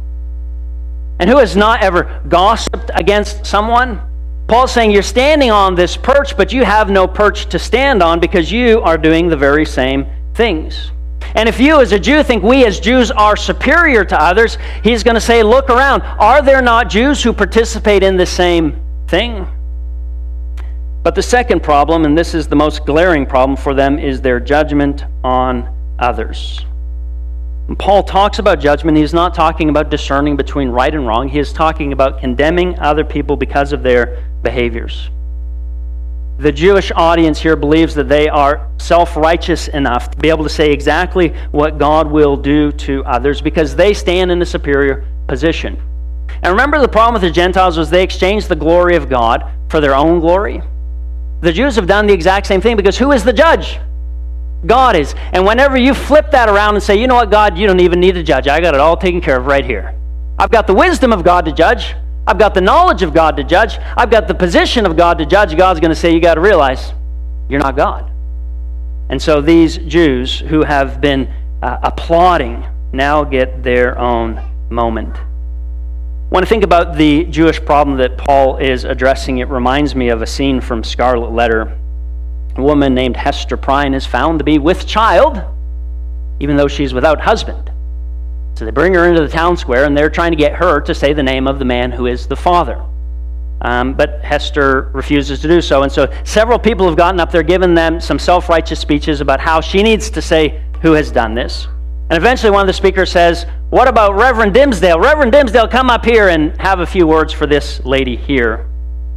And 1.19 1.31
who 1.31 1.39
has 1.39 1.57
not 1.57 1.83
ever 1.83 2.23
gossiped 2.29 2.91
against 2.93 3.47
someone? 3.47 4.03
Paul's 4.51 4.73
saying 4.73 4.91
you're 4.91 5.03
standing 5.03 5.53
on 5.53 5.77
this 5.77 5.97
perch, 5.97 6.37
but 6.37 6.53
you 6.53 6.65
have 6.65 6.91
no 6.91 7.07
perch 7.07 7.47
to 7.51 7.57
stand 7.57 8.03
on 8.03 8.19
because 8.19 8.51
you 8.51 8.81
are 8.81 8.99
doing 8.99 9.29
the 9.29 9.37
very 9.37 9.65
same 9.65 10.09
things. 10.35 10.91
And 11.37 11.49
if 11.49 11.61
you, 11.61 11.81
as 11.81 11.93
a 11.93 12.01
Jew, 12.01 12.25
think 12.25 12.43
we 12.43 12.65
as 12.65 12.81
Jews 12.81 13.13
are 13.13 13.37
superior 13.37 14.05
to 14.05 14.21
others, 14.21 14.59
he's 14.83 15.05
going 15.05 15.15
to 15.15 15.21
say, 15.21 15.45
Look 15.45 15.71
around. 15.71 16.03
Are 16.03 16.43
there 16.43 16.61
not 16.63 16.91
Jews 16.91 17.23
who 17.23 17.33
participate 17.33 18.03
in 18.03 18.17
the 18.17 18.27
same 18.27 18.83
thing? 19.07 19.47
But 21.05 21.15
the 21.15 21.23
second 21.23 21.63
problem, 21.63 22.05
and 22.05 22.19
this 22.19 22.35
is 22.35 22.49
the 22.49 22.57
most 22.57 22.85
glaring 22.85 23.27
problem 23.27 23.57
for 23.57 23.73
them, 23.73 24.01
is 24.01 24.21
their 24.21 24.41
judgment 24.41 25.05
on 25.23 25.73
others. 26.01 26.67
When 27.67 27.77
Paul 27.77 28.03
talks 28.03 28.41
about 28.41 28.59
judgment, 28.59 28.97
he's 28.99 29.15
not 29.15 29.33
talking 29.33 29.69
about 29.69 29.91
discerning 29.91 30.37
between 30.37 30.71
right 30.71 30.93
and 30.93 31.07
wrong. 31.07 31.29
He 31.29 31.39
is 31.39 31.53
talking 31.53 31.93
about 31.93 32.19
condemning 32.19 32.77
other 32.81 33.05
people 33.05 33.37
because 33.37 33.73
of 33.73 33.85
their 33.85 34.25
behaviors. 34.43 35.11
the 36.39 36.51
Jewish 36.53 36.91
audience 36.97 37.39
here 37.39 37.55
believes 37.55 37.95
that 37.95 38.09
they 38.09 38.29
are 38.29 38.67
self 38.79 39.17
righteous 39.17 39.69
enough 39.69 40.11
to 40.11 40.19
be 40.19 40.31
able 40.31 40.45
to 40.45 40.51
say 40.51 40.73
exactly 40.73 41.29
what 41.51 41.77
God 41.77 42.11
will 42.11 42.37
do 42.37 42.73
to 42.73 43.05
others 43.05 43.43
because 43.43 43.77
they 43.77 43.93
stand 43.93 44.31
in 44.31 44.41
a 44.41 44.47
superior 44.47 45.07
position. 45.29 45.81
And 46.43 46.53
remember, 46.53 46.81
the 46.81 46.89
problem 46.89 47.13
with 47.13 47.23
the 47.23 47.31
Gentiles 47.31 47.77
was 47.77 47.91
they 47.91 48.03
exchanged 48.03 48.49
the 48.49 48.57
glory 48.57 48.97
of 48.97 49.09
God 49.11 49.45
for 49.69 49.81
their 49.81 49.95
own 49.95 50.21
glory. 50.21 50.63
The 51.41 51.53
Jews 51.53 51.77
have 51.77 51.87
done 51.87 52.07
the 52.07 52.15
exact 52.15 52.47
same 52.47 52.61
thing 52.61 52.77
because 52.77 52.99
who 52.99 53.13
is 53.13 53.25
the 53.25 53.33
judge? 53.33 53.79
God 54.67 54.97
is. 54.97 55.15
And 55.33 55.47
whenever 55.47 55.79
you 55.79 55.95
flip 55.95 56.31
that 56.33 56.49
around 56.49 56.75
and 56.75 56.83
say, 56.83 57.01
you 57.01 57.07
know 57.07 57.15
what, 57.15 57.31
God, 57.31 57.57
you 57.57 57.67
don't 57.67 57.81
even 57.81 58.01
need 58.01 58.17
a 58.17 58.23
judge. 58.23 58.47
I 58.47 58.61
got 58.61 58.75
it 58.75 58.81
all 58.81 58.97
taken 58.97 59.21
care 59.21 59.39
of 59.39 59.47
right 59.47 59.65
here. 59.65 59.95
I've 60.39 60.51
got 60.51 60.67
the 60.67 60.75
wisdom 60.75 61.13
of 61.13 61.23
God 61.23 61.45
to 61.47 61.53
judge. 61.53 61.95
I've 62.31 62.39
got 62.39 62.55
the 62.55 62.61
knowledge 62.61 63.03
of 63.03 63.13
God 63.13 63.37
to 63.39 63.43
judge. 63.43 63.77
I've 63.97 64.09
got 64.09 64.29
the 64.29 64.37
position 64.37 64.87
of 64.87 64.97
God 64.97 65.19
to 65.19 65.27
judge. 65.27 65.57
God's 65.57 65.81
going 65.81 65.91
to 65.91 65.97
say, 65.97 66.15
you 66.15 66.21
got 66.21 66.35
to 66.35 66.41
realize 66.41 66.93
you're 67.49 67.59
not 67.59 67.75
God. 67.75 68.09
And 69.09 69.21
so 69.21 69.41
these 69.41 69.79
Jews 69.79 70.39
who 70.39 70.63
have 70.63 71.01
been 71.01 71.27
uh, 71.61 71.79
applauding 71.83 72.65
now 72.93 73.25
get 73.25 73.65
their 73.65 73.99
own 73.99 74.41
moment. 74.71 75.17
When 76.29 76.45
I 76.45 76.47
think 76.47 76.63
about 76.63 76.97
the 76.97 77.25
Jewish 77.25 77.61
problem 77.65 77.97
that 77.97 78.17
Paul 78.17 78.59
is 78.59 78.85
addressing, 78.85 79.39
it 79.39 79.49
reminds 79.49 79.97
me 79.97 80.11
of 80.11 80.23
a 80.23 80.27
scene 80.27 80.61
from 80.61 80.85
Scarlet 80.85 81.33
Letter. 81.33 81.77
A 82.55 82.63
woman 82.63 82.95
named 82.95 83.17
Hester 83.17 83.57
Prynne 83.57 83.93
is 83.93 84.07
found 84.07 84.39
to 84.39 84.45
be 84.45 84.61
with 84.61 84.87
child, 84.87 85.43
even 86.39 86.57
though 86.57 86.69
she's 86.69 86.95
without 86.95 87.23
husband. 87.23 87.73
So 88.61 88.67
they 88.67 88.73
bring 88.73 88.93
her 88.93 89.09
into 89.09 89.23
the 89.23 89.29
town 89.29 89.57
square 89.57 89.87
and 89.87 89.97
they're 89.97 90.11
trying 90.11 90.33
to 90.33 90.37
get 90.37 90.53
her 90.53 90.83
to 90.83 90.95
say 90.95 91.15
the 91.15 91.23
name 91.23 91.49
of 91.49 91.59
the 91.59 91.65
man 91.65 91.91
who 91.91 92.05
is 92.05 92.27
the 92.27 92.37
father. 92.37 92.85
Um, 93.63 93.95
but 93.95 94.21
Hester 94.23 94.91
refuses 94.93 95.41
to 95.41 95.49
do 95.49 95.63
so. 95.63 95.83
And 95.83 95.91
so 95.91 96.13
several 96.25 96.59
people 96.59 96.87
have 96.87 96.95
gotten 96.95 97.21
up 97.21 97.31
there, 97.33 97.43
given 97.43 97.75
them 97.75 98.03
some 98.03 98.19
self 98.19 98.51
righteous 98.51 98.79
speeches 98.79 99.23
about 99.23 99.41
how 99.41 99.63
she 99.63 99.83
needs 99.83 100.11
to 100.11 100.21
say 100.21 100.63
who 100.83 100.93
has 100.93 101.11
done 101.11 101.33
this. 101.33 101.69
And 102.11 102.19
eventually 102.19 102.51
one 102.51 102.61
of 102.61 102.67
the 102.67 102.75
speakers 102.75 103.11
says, 103.11 103.47
What 103.71 103.89
about 103.89 104.15
Reverend 104.15 104.55
Dimmesdale? 104.55 105.03
Reverend 105.03 105.33
Dimmesdale, 105.33 105.71
come 105.71 105.89
up 105.89 106.05
here 106.05 106.29
and 106.29 106.55
have 106.61 106.81
a 106.81 106.87
few 106.87 107.07
words 107.07 107.33
for 107.33 107.47
this 107.47 107.83
lady 107.87 108.15
here. 108.15 108.69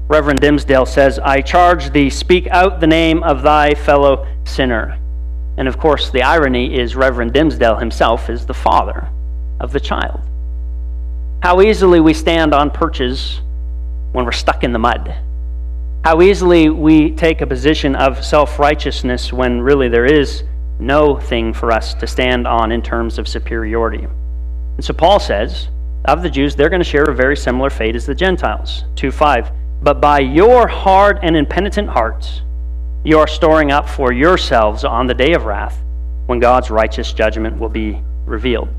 Reverend 0.08 0.40
Dimmesdale 0.40 0.88
says, 0.88 1.20
I 1.20 1.42
charge 1.42 1.92
thee, 1.92 2.10
speak 2.10 2.48
out 2.48 2.80
the 2.80 2.88
name 2.88 3.24
of 3.24 3.42
thy 3.42 3.74
fellow 3.74 4.26
sinner. 4.46 4.98
And 5.58 5.68
of 5.68 5.78
course, 5.78 6.12
the 6.12 6.24
irony 6.24 6.80
is 6.80 6.96
Reverend 6.96 7.34
Dimmesdale 7.34 7.78
himself 7.78 8.30
is 8.30 8.46
the 8.46 8.54
father 8.54 9.10
of 9.63 9.72
the 9.72 9.79
child. 9.79 10.20
How 11.41 11.62
easily 11.62 12.00
we 12.00 12.13
stand 12.13 12.53
on 12.53 12.70
perches 12.70 13.41
when 14.12 14.25
we're 14.25 14.32
stuck 14.32 14.63
in 14.63 14.74
the 14.74 14.79
mud. 14.79 15.15
How 16.03 16.22
easily 16.22 16.70
we 16.70 17.12
take 17.12 17.41
a 17.41 17.48
position 17.48 17.96
of 17.96 18.24
self 18.24 18.60
righteousness 18.60 19.34
when 19.34 19.62
really 19.62 19.88
there 19.88 20.05
is 20.05 20.43
no 20.79 21.17
thing 21.17 21.53
for 21.53 21.72
us 21.72 21.93
to 21.96 22.08
stand 22.08 22.46
on 22.46 22.72
in 22.72 22.82
terms 22.82 23.17
of 23.17 23.27
superiority. 23.27 24.05
And 24.75 24.84
so 24.84 24.93
Paul 24.93 25.20
says, 25.20 25.70
of 26.05 26.22
the 26.22 26.29
Jews, 26.29 26.55
they're 26.55 26.70
going 26.70 26.82
to 26.82 26.89
share 26.89 27.05
a 27.05 27.15
very 27.15 27.38
similar 27.38 27.70
fate 27.70 27.96
as 27.96 28.05
the 28.05 28.15
Gentiles. 28.15 28.84
2 28.96 29.12
5. 29.12 29.51
But 29.82 30.01
by 30.01 30.20
your 30.20 30.67
hard 30.67 31.20
and 31.24 31.38
impenitent 31.38 31.89
hearts, 31.89 32.41
you 33.05 33.20
are 33.20 33.27
storing 33.27 33.72
up 33.72 33.88
for 33.88 34.12
yourselves 34.12 34.84
on 34.84 35.08
the 35.08 35.13
day 35.13 35.34
of 35.34 35.46
wrath 35.46 35.77
when 36.25 36.39
God's 36.39 36.70
righteous 36.70 37.13
judgment 37.13 37.60
will 37.60 37.70
be 37.70 38.01
revealed. 38.25 38.70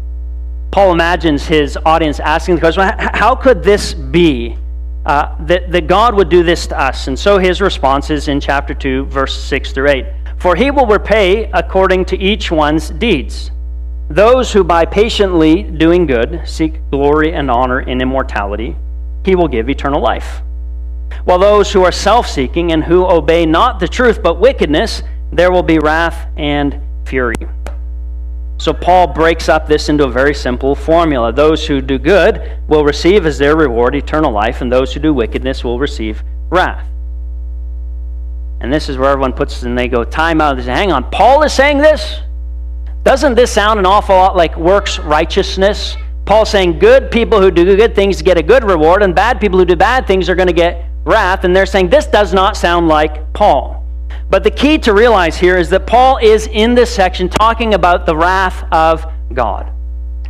Paul 0.74 0.90
imagines 0.90 1.46
his 1.46 1.78
audience 1.86 2.18
asking 2.18 2.56
the 2.56 2.60
question 2.60 2.82
how 2.98 3.36
could 3.36 3.62
this 3.62 3.94
be 3.94 4.58
uh, 5.06 5.36
that, 5.46 5.70
that 5.70 5.86
God 5.86 6.16
would 6.16 6.28
do 6.28 6.42
this 6.42 6.66
to 6.66 6.76
us? 6.76 7.06
And 7.06 7.16
so 7.16 7.38
his 7.38 7.60
response 7.60 8.10
is 8.10 8.26
in 8.26 8.40
chapter 8.40 8.74
2, 8.74 9.04
verse 9.04 9.40
6 9.40 9.70
through 9.70 9.90
8. 9.90 10.06
For 10.36 10.56
he 10.56 10.72
will 10.72 10.86
repay 10.86 11.48
according 11.52 12.06
to 12.06 12.18
each 12.18 12.50
one's 12.50 12.90
deeds. 12.90 13.52
Those 14.10 14.52
who 14.52 14.64
by 14.64 14.84
patiently 14.84 15.62
doing 15.62 16.06
good 16.06 16.42
seek 16.44 16.80
glory 16.90 17.34
and 17.34 17.52
honor 17.52 17.82
in 17.82 18.00
immortality, 18.00 18.74
he 19.24 19.36
will 19.36 19.46
give 19.46 19.70
eternal 19.70 20.02
life. 20.02 20.42
While 21.22 21.38
those 21.38 21.72
who 21.72 21.84
are 21.84 21.92
self 21.92 22.26
seeking 22.26 22.72
and 22.72 22.82
who 22.82 23.06
obey 23.06 23.46
not 23.46 23.78
the 23.78 23.86
truth 23.86 24.24
but 24.24 24.40
wickedness, 24.40 25.04
there 25.30 25.52
will 25.52 25.62
be 25.62 25.78
wrath 25.78 26.26
and 26.36 26.80
fury. 27.06 27.36
So 28.56 28.72
Paul 28.72 29.08
breaks 29.08 29.48
up 29.48 29.66
this 29.66 29.88
into 29.88 30.04
a 30.04 30.10
very 30.10 30.34
simple 30.34 30.74
formula. 30.74 31.32
Those 31.32 31.66
who 31.66 31.80
do 31.80 31.98
good 31.98 32.58
will 32.68 32.84
receive 32.84 33.26
as 33.26 33.38
their 33.38 33.56
reward 33.56 33.94
eternal 33.94 34.32
life, 34.32 34.60
and 34.60 34.72
those 34.72 34.92
who 34.94 35.00
do 35.00 35.12
wickedness 35.12 35.64
will 35.64 35.78
receive 35.78 36.22
wrath. 36.50 36.86
And 38.60 38.72
this 38.72 38.88
is 38.88 38.96
where 38.96 39.10
everyone 39.10 39.34
puts 39.34 39.62
and 39.62 39.76
they 39.76 39.88
go, 39.88 40.04
time 40.04 40.40
out. 40.40 40.56
They 40.56 40.62
say, 40.62 40.72
hang 40.72 40.92
on, 40.92 41.10
Paul 41.10 41.42
is 41.42 41.52
saying 41.52 41.78
this? 41.78 42.20
Doesn't 43.02 43.34
this 43.34 43.52
sound 43.52 43.78
an 43.78 43.84
awful 43.84 44.14
lot 44.14 44.36
like 44.36 44.56
works 44.56 44.98
righteousness? 44.98 45.96
Paul 46.24 46.46
saying 46.46 46.78
good 46.78 47.10
people 47.10 47.42
who 47.42 47.50
do 47.50 47.76
good 47.76 47.94
things 47.94 48.22
get 48.22 48.38
a 48.38 48.42
good 48.42 48.64
reward, 48.64 49.02
and 49.02 49.14
bad 49.14 49.40
people 49.40 49.58
who 49.58 49.66
do 49.66 49.76
bad 49.76 50.06
things 50.06 50.30
are 50.30 50.34
going 50.34 50.46
to 50.46 50.54
get 50.54 50.86
wrath. 51.04 51.44
And 51.44 51.54
they're 51.54 51.66
saying 51.66 51.90
this 51.90 52.06
does 52.06 52.32
not 52.32 52.56
sound 52.56 52.88
like 52.88 53.30
Paul. 53.34 53.83
But 54.30 54.44
the 54.44 54.50
key 54.50 54.78
to 54.78 54.92
realize 54.92 55.36
here 55.36 55.56
is 55.56 55.70
that 55.70 55.86
Paul 55.86 56.18
is 56.18 56.46
in 56.48 56.74
this 56.74 56.94
section 56.94 57.28
talking 57.28 57.74
about 57.74 58.06
the 58.06 58.16
wrath 58.16 58.64
of 58.72 59.04
God. 59.32 59.70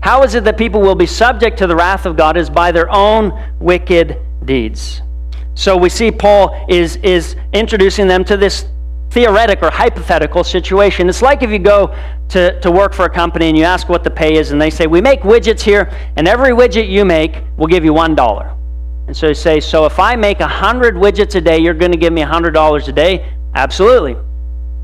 How 0.03 0.23
is 0.23 0.35
it 0.35 0.45
that 0.45 0.59
people 0.59 0.81
will 0.81 0.95
be 0.95 1.07
subject 1.07 1.57
to 1.59 1.67
the 1.67 1.75
wrath 1.75 2.05
of 2.05 2.17
God 2.17 2.37
is 2.37 2.51
by 2.51 2.73
their 2.73 2.91
own 2.91 3.33
wicked 3.59 4.19
deeds. 4.45 5.03
So 5.55 5.77
we 5.77 5.89
see 5.89 6.11
Paul 6.11 6.67
is, 6.69 6.97
is 6.97 7.37
introducing 7.53 8.09
them 8.09 8.25
to 8.25 8.37
this 8.37 8.67
theoretic 9.11 9.63
or 9.63 9.71
hypothetical 9.71 10.43
situation. 10.43 11.09
It's 11.09 11.23
like 11.23 11.43
if 11.43 11.51
you 11.51 11.59
go 11.59 11.95
to, 12.31 12.61
to 12.61 12.71
work 12.71 12.93
for 12.93 13.05
a 13.05 13.11
company 13.11 13.49
and 13.49 13.57
you 13.57 13.65
ask 13.65 13.89
what 13.89 14.03
the 14.03 14.11
pay 14.11 14.37
is, 14.37 14.51
and 14.51 14.61
they 14.61 14.71
say, 14.71 14.87
We 14.87 15.01
make 15.01 15.21
widgets 15.21 15.61
here, 15.61 15.91
and 16.17 16.27
every 16.27 16.51
widget 16.51 16.89
you 16.89 17.05
make 17.05 17.43
will 17.57 17.69
give 17.69 17.85
you 17.85 17.93
$1. 17.93 18.57
And 19.07 19.17
so 19.17 19.29
you 19.29 19.35
say, 19.35 19.61
So 19.61 19.87
if 19.87 19.99
I 19.99 20.17
make 20.17 20.41
100 20.41 20.97
widgets 20.97 21.35
a 21.37 21.41
day, 21.41 21.59
you're 21.59 21.75
going 21.75 21.93
to 21.93 21.99
give 21.99 22.13
me 22.13 22.23
$100 22.23 22.89
a 22.89 22.93
day? 22.93 23.34
Absolutely. 23.55 24.17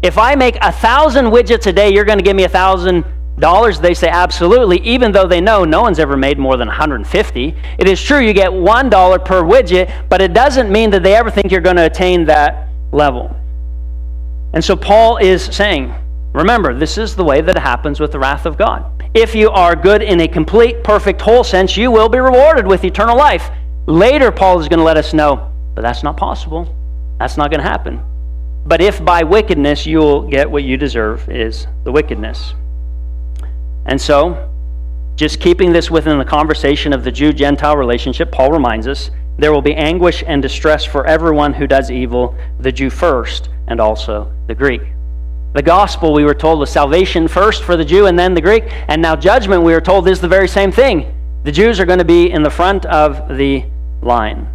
If 0.03 0.17
I 0.17 0.35
make 0.35 0.57
a 0.63 0.73
thousand 0.73 1.27
widgets 1.27 1.67
a 1.67 1.73
day, 1.73 1.93
you're 1.93 2.05
going 2.05 2.19
to 2.19 2.25
give 2.25 2.37
me 2.37 2.45
a 2.45 2.49
thousand 2.49 3.05
dollars. 3.39 3.81
They 3.81 3.95
say 3.95 4.09
absolutely, 4.09 4.79
even 4.81 5.13
though 5.13 5.27
they 5.27 5.41
know 5.41 5.65
no 5.65 5.83
one's 5.83 5.99
ever 5.99 6.17
made 6.17 6.39
more 6.39 6.57
than 6.57 6.69
150. 6.69 7.55
It 7.79 7.89
is 7.89 8.01
true 8.01 8.21
you 8.21 8.33
get 8.33 8.53
one 8.53 8.89
dollar 8.89 9.19
per 9.19 9.43
widget, 9.43 10.09
but 10.09 10.23
it 10.23 10.33
doesn't 10.33 10.71
mean 10.71 10.91
that 10.91 11.03
they 11.03 11.15
ever 11.15 11.31
think 11.31 11.51
you're 11.51 11.61
going 11.61 11.77
to 11.77 11.87
attain 11.87 12.25
that 12.27 12.69
level. 12.93 13.35
And 14.53 14.65
so 14.65 14.77
Paul 14.77 15.19
is 15.19 15.45
saying, 15.45 15.95
remember, 16.33 16.75
this 16.75 16.99
is 16.99 17.15
the 17.15 17.25
way 17.25 17.41
that 17.41 17.57
it 17.57 17.63
happens 17.63 18.01
with 18.01 18.13
the 18.13 18.19
wrath 18.19 18.47
of 18.47 18.57
God. 18.57 19.05
If 19.15 19.35
you 19.35 19.51
are 19.51 19.75
good 19.75 20.03
in 20.03 20.21
a 20.21 20.29
complete, 20.29 20.85
perfect, 20.85 21.21
whole 21.21 21.45
sense, 21.45 21.77
you 21.77 21.91
will 21.91 22.09
be 22.09 22.19
rewarded 22.19 22.67
with 22.67 22.85
eternal 22.85 23.17
life. 23.17 23.51
Later, 23.87 24.31
Paul 24.31 24.61
is 24.61 24.69
going 24.69 24.79
to 24.79 24.85
let 24.85 24.97
us 24.97 25.13
know, 25.13 25.51
but 25.75 25.83
that's 25.83 26.03
not 26.03 26.17
possible. 26.17 26.75
That's 27.19 27.37
not 27.37 27.51
going 27.51 27.61
to 27.61 27.69
happen. 27.69 28.01
But 28.65 28.81
if 28.81 29.05
by 29.05 29.23
wickedness 29.23 29.87
you'll 29.87 30.23
get 30.23 30.51
what 30.51 30.63
you 30.63 30.77
deserve, 30.77 31.29
is 31.29 31.67
the 31.85 31.93
wickedness. 31.93 32.55
And 33.87 34.01
so, 34.01 34.49
just 35.17 35.41
keeping 35.41 35.73
this 35.73 35.91
within 35.91 36.19
the 36.19 36.25
conversation 36.25 36.93
of 36.93 37.05
the 37.05 37.13
Jew 37.13 37.33
Gentile 37.33 37.77
relationship, 37.77 38.31
Paul 38.31 38.53
reminds 38.53 38.87
us 38.87 39.11
there 39.39 39.53
will 39.53 39.63
be 39.63 39.75
anguish 39.75 40.23
and 40.27 40.43
distress 40.43 40.85
for 40.85 41.07
everyone 41.07 41.55
who 41.55 41.67
does 41.67 41.91
evil, 41.91 42.37
the 42.59 42.71
Jew 42.71 42.91
first, 42.91 43.49
and 43.69 43.81
also 43.81 44.31
the 44.47 44.55
Greek. 44.55 44.83
The 45.55 45.63
gospel, 45.63 46.13
we 46.13 46.25
were 46.25 46.35
told, 46.35 46.61
was 46.61 46.71
salvation 46.71 47.27
first 47.27 47.65
for 47.65 47.77
the 47.77 47.85
Jew 47.85 48.07
and 48.07 48.19
then 48.19 48.35
the 48.35 48.41
Greek, 48.41 48.65
and 48.89 49.03
now 49.03 49.17
judgment, 49.17 49.63
we 49.63 49.75
are 49.75 49.81
told, 49.81 50.07
is 50.09 50.21
the 50.21 50.29
very 50.29 50.47
same 50.47 50.71
thing. 50.71 51.13
The 51.43 51.53
Jews 51.53 51.81
are 51.81 51.87
going 51.87 51.99
to 51.99 52.05
be 52.05 52.31
in 52.31 52.43
the 52.43 52.51
front 52.51 52.85
of 52.87 53.37
the 53.37 53.65
line. 54.03 54.47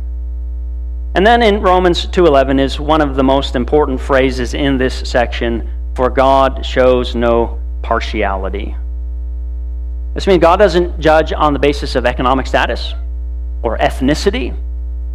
And 1.16 1.26
then 1.26 1.42
in 1.42 1.62
Romans 1.62 2.06
2:11 2.08 2.60
is 2.60 2.78
one 2.78 3.00
of 3.00 3.16
the 3.16 3.24
most 3.24 3.56
important 3.56 4.02
phrases 4.02 4.54
in 4.54 4.78
this 4.78 4.94
section, 5.10 5.70
for 5.96 6.10
God 6.10 6.66
shows 6.66 7.16
no 7.16 7.58
partiality. 7.82 8.76
This 10.14 10.28
means 10.28 10.42
God 10.42 10.58
doesn't 10.58 11.00
judge 11.00 11.32
on 11.32 11.54
the 11.54 11.60
basis 11.60 11.96
of 11.96 12.06
economic 12.06 12.48
status 12.48 12.94
or 13.64 13.78
ethnicity 13.78 14.54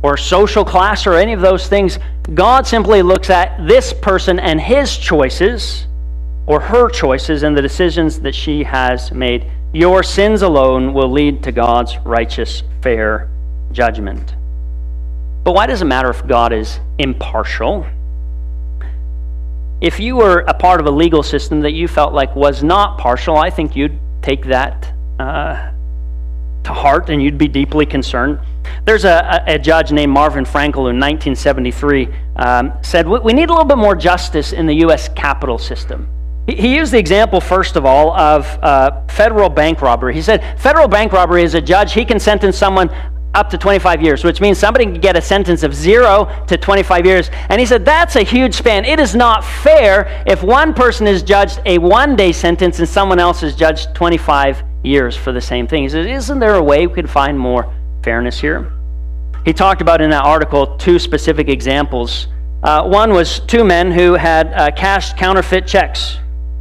or 0.03 0.17
social 0.17 0.65
class 0.65 1.07
or 1.07 1.15
any 1.15 1.35
of 1.35 1.43
those 1.43 1.69
things. 1.69 1.99
God 2.33 2.67
simply 2.67 3.03
looks 3.03 3.29
at 3.29 3.67
this 3.67 3.93
person 3.93 4.39
and 4.41 4.59
his 4.59 4.97
choices 4.97 5.87
or 6.47 6.61
her 6.61 6.89
choices 6.89 7.43
and 7.43 7.55
the 7.55 7.61
decisions 7.61 8.21
that 8.21 8.35
she 8.35 8.65
has 8.65 9.13
made. 9.13 9.45
Your 9.75 10.03
sins 10.03 10.41
alone 10.41 10.95
will 10.95 11.11
lead 11.11 11.43
to 11.43 11.53
God's 11.53 11.99
righteous, 11.99 12.63
fair 12.81 13.29
judgment. 13.71 14.35
But 15.45 15.55
why 15.55 15.67
does 15.67 15.83
it 15.83 15.87
matter 15.87 16.11
if 16.11 16.27
God 16.27 16.53
is 16.53 16.81
impartial? 16.99 17.87
If 19.81 19.99
you 19.99 20.17
were 20.17 20.41
a 20.41 20.53
part 20.53 20.81
of 20.81 20.87
a 20.87 20.91
legal 20.91 21.23
system 21.23 21.61
that 21.61 21.73
you 21.73 21.89
felt 21.89 22.13
like 22.13 22.37
was 22.37 22.63
not 22.63 22.99
partial, 22.99 23.37
I 23.37 23.49
think 23.49 23.75
you'd 23.75 23.99
take 24.21 24.45
that 24.47 24.93
uh, 25.19 25.73
to 26.65 26.73
heart 26.73 27.09
and 27.09 27.23
you'd 27.23 27.39
be 27.39 27.49
deeply 27.49 27.87
concerned. 27.87 28.39
There's 28.85 29.07
a, 29.07 29.43
a, 29.47 29.59
judge 29.59 29.91
named 29.91 30.13
Marvin 30.13 30.45
Frankel 30.45 30.91
in 30.91 31.01
1973 31.01 32.09
um, 32.37 32.73
said, 32.83 33.09
We 33.09 33.33
need 33.33 33.49
a 33.49 33.53
little 33.53 33.65
bit 33.65 33.79
more 33.79 33.97
justice 33.97 34.53
in 34.53 34.67
the 34.67 34.75
U.S. 34.75 35.09
capital 35.09 35.57
system. 35.59 36.09
He, 36.47 36.57
he 36.57 36.77
used 36.77 36.93
the 36.93 36.99
example, 36.99 37.41
first 37.41 37.77
of 37.77 37.87
all, 37.87 38.13
of 38.13 38.47
uh, 38.63 39.07
federal 39.09 39.49
bank 39.49 39.81
robbery. 39.81 40.15
He 40.15 40.23
said, 40.23 40.61
Federal 40.61 40.89
bank 40.89 41.13
robbery 41.13 41.43
is 41.43 41.55
a 41.55 41.61
judge, 41.61 41.95
he 41.95 42.05
can 42.05 42.21
sentence 42.21 42.57
someone 42.59 42.91
up 43.35 43.49
to 43.51 43.59
25 43.59 44.03
years, 44.03 44.25
which 44.25 44.41
means 44.41 44.59
somebody 44.59 44.85
can 44.85 45.01
get 45.01 45.17
a 45.17 45.23
sentence 45.23 45.63
of 45.63 45.75
zero 45.75 46.45
to 46.47 46.57
25 46.57 47.07
years. 47.07 47.31
And 47.49 47.61
he 47.61 47.67
said, 47.67 47.85
that's 47.85 48.17
a 48.17 48.23
huge 48.23 48.55
span. 48.55 48.85
It 48.85 48.99
is 48.99 49.15
not 49.15 49.45
fair 49.45 50.25
if 50.27 50.43
one 50.43 50.75
person 50.75 51.07
is 51.07 51.23
judged 51.23 51.61
a 51.67 51.79
one 51.79 52.17
day 52.17 52.33
sentence 52.33 52.79
and 52.79 52.89
someone 52.89 53.21
else 53.21 53.43
is 53.43 53.55
judged 53.55 53.95
25 53.95 54.63
years 54.83 55.17
for 55.17 55.33
the 55.33 55.41
same 55.41 55.69
thing. 55.69 55.85
He 55.85 55.89
said, 55.89 56.07
isn't 56.07 56.39
there 56.39 56.57
a 56.57 56.63
way 56.63 56.87
we 56.87 56.95
could 56.95 57.11
find 57.11 57.39
more 57.39 57.73
fairness 58.03 58.41
here? 58.41 58.73
He 59.45 59.53
talked 59.53 59.81
about 59.81 60.01
in 60.01 60.11
that 60.11 60.25
article 60.25 60.77
two 60.77 60.99
specific 60.99 61.49
examples. 61.49 62.27
Uh, 62.63 62.87
one 62.87 63.13
was 63.13 63.41
two 63.41 63.65
men 63.65 63.91
who 63.91 64.15
had 64.15 64.53
uh, 64.53 64.71
cashed 64.73 65.17
counterfeit 65.17 65.67
checks. 65.67 66.19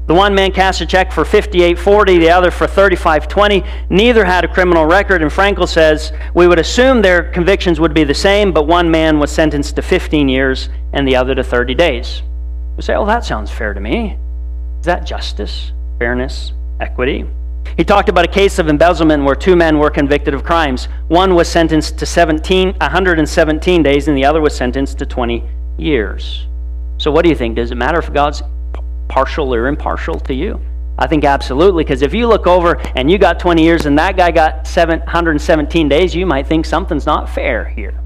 The 0.09 0.15
one 0.15 0.33
man 0.33 0.51
cast 0.51 0.81
a 0.81 0.87
check 0.87 1.11
for 1.11 1.23
58.40, 1.23 2.19
the 2.19 2.31
other 2.31 2.49
for 2.49 2.65
35.20. 2.65 3.91
Neither 3.91 4.25
had 4.25 4.43
a 4.43 4.47
criminal 4.47 4.87
record, 4.87 5.21
and 5.21 5.29
Frankel 5.29 5.67
says 5.67 6.11
we 6.33 6.47
would 6.47 6.57
assume 6.57 7.03
their 7.03 7.31
convictions 7.31 7.79
would 7.79 7.93
be 7.93 8.03
the 8.03 8.15
same, 8.15 8.51
but 8.51 8.65
one 8.65 8.89
man 8.89 9.19
was 9.19 9.31
sentenced 9.31 9.75
to 9.75 9.83
15 9.83 10.27
years 10.27 10.69
and 10.93 11.07
the 11.07 11.15
other 11.15 11.35
to 11.35 11.43
30 11.43 11.75
days. 11.75 12.23
We 12.75 12.81
say, 12.81 12.95
oh, 12.95 13.05
that 13.05 13.23
sounds 13.23 13.51
fair 13.51 13.75
to 13.75 13.79
me. 13.79 14.17
Is 14.79 14.85
that 14.85 15.05
justice, 15.05 15.73
fairness, 15.99 16.53
equity? 16.79 17.27
He 17.77 17.83
talked 17.83 18.09
about 18.09 18.25
a 18.25 18.31
case 18.31 18.57
of 18.57 18.67
embezzlement 18.67 19.23
where 19.23 19.35
two 19.35 19.55
men 19.55 19.77
were 19.77 19.91
convicted 19.91 20.33
of 20.33 20.43
crimes. 20.43 20.85
One 21.09 21.35
was 21.35 21.47
sentenced 21.47 21.99
to 21.99 22.07
17, 22.07 22.73
117 22.79 23.83
days, 23.83 24.07
and 24.07 24.17
the 24.17 24.25
other 24.25 24.41
was 24.41 24.55
sentenced 24.55 24.97
to 24.97 25.05
20 25.05 25.47
years. 25.77 26.47
So, 26.97 27.11
what 27.11 27.21
do 27.21 27.29
you 27.29 27.35
think? 27.35 27.57
Does 27.57 27.69
it 27.69 27.75
matter 27.75 27.99
if 27.99 28.11
God's 28.11 28.41
partial 29.09 29.53
or 29.53 29.67
impartial 29.67 30.19
to 30.21 30.33
you? 30.33 30.61
I 30.97 31.07
think 31.07 31.23
absolutely, 31.23 31.83
because 31.83 32.01
if 32.01 32.13
you 32.13 32.27
look 32.27 32.47
over 32.47 32.79
and 32.95 33.09
you 33.09 33.17
got 33.17 33.39
20 33.39 33.63
years 33.63 33.85
and 33.85 33.97
that 33.99 34.15
guy 34.15 34.31
got 34.31 34.67
717 34.67 35.89
days, 35.89 36.15
you 36.15 36.25
might 36.25 36.47
think 36.47 36.65
something's 36.65 37.05
not 37.05 37.29
fair 37.29 37.65
here. 37.65 37.99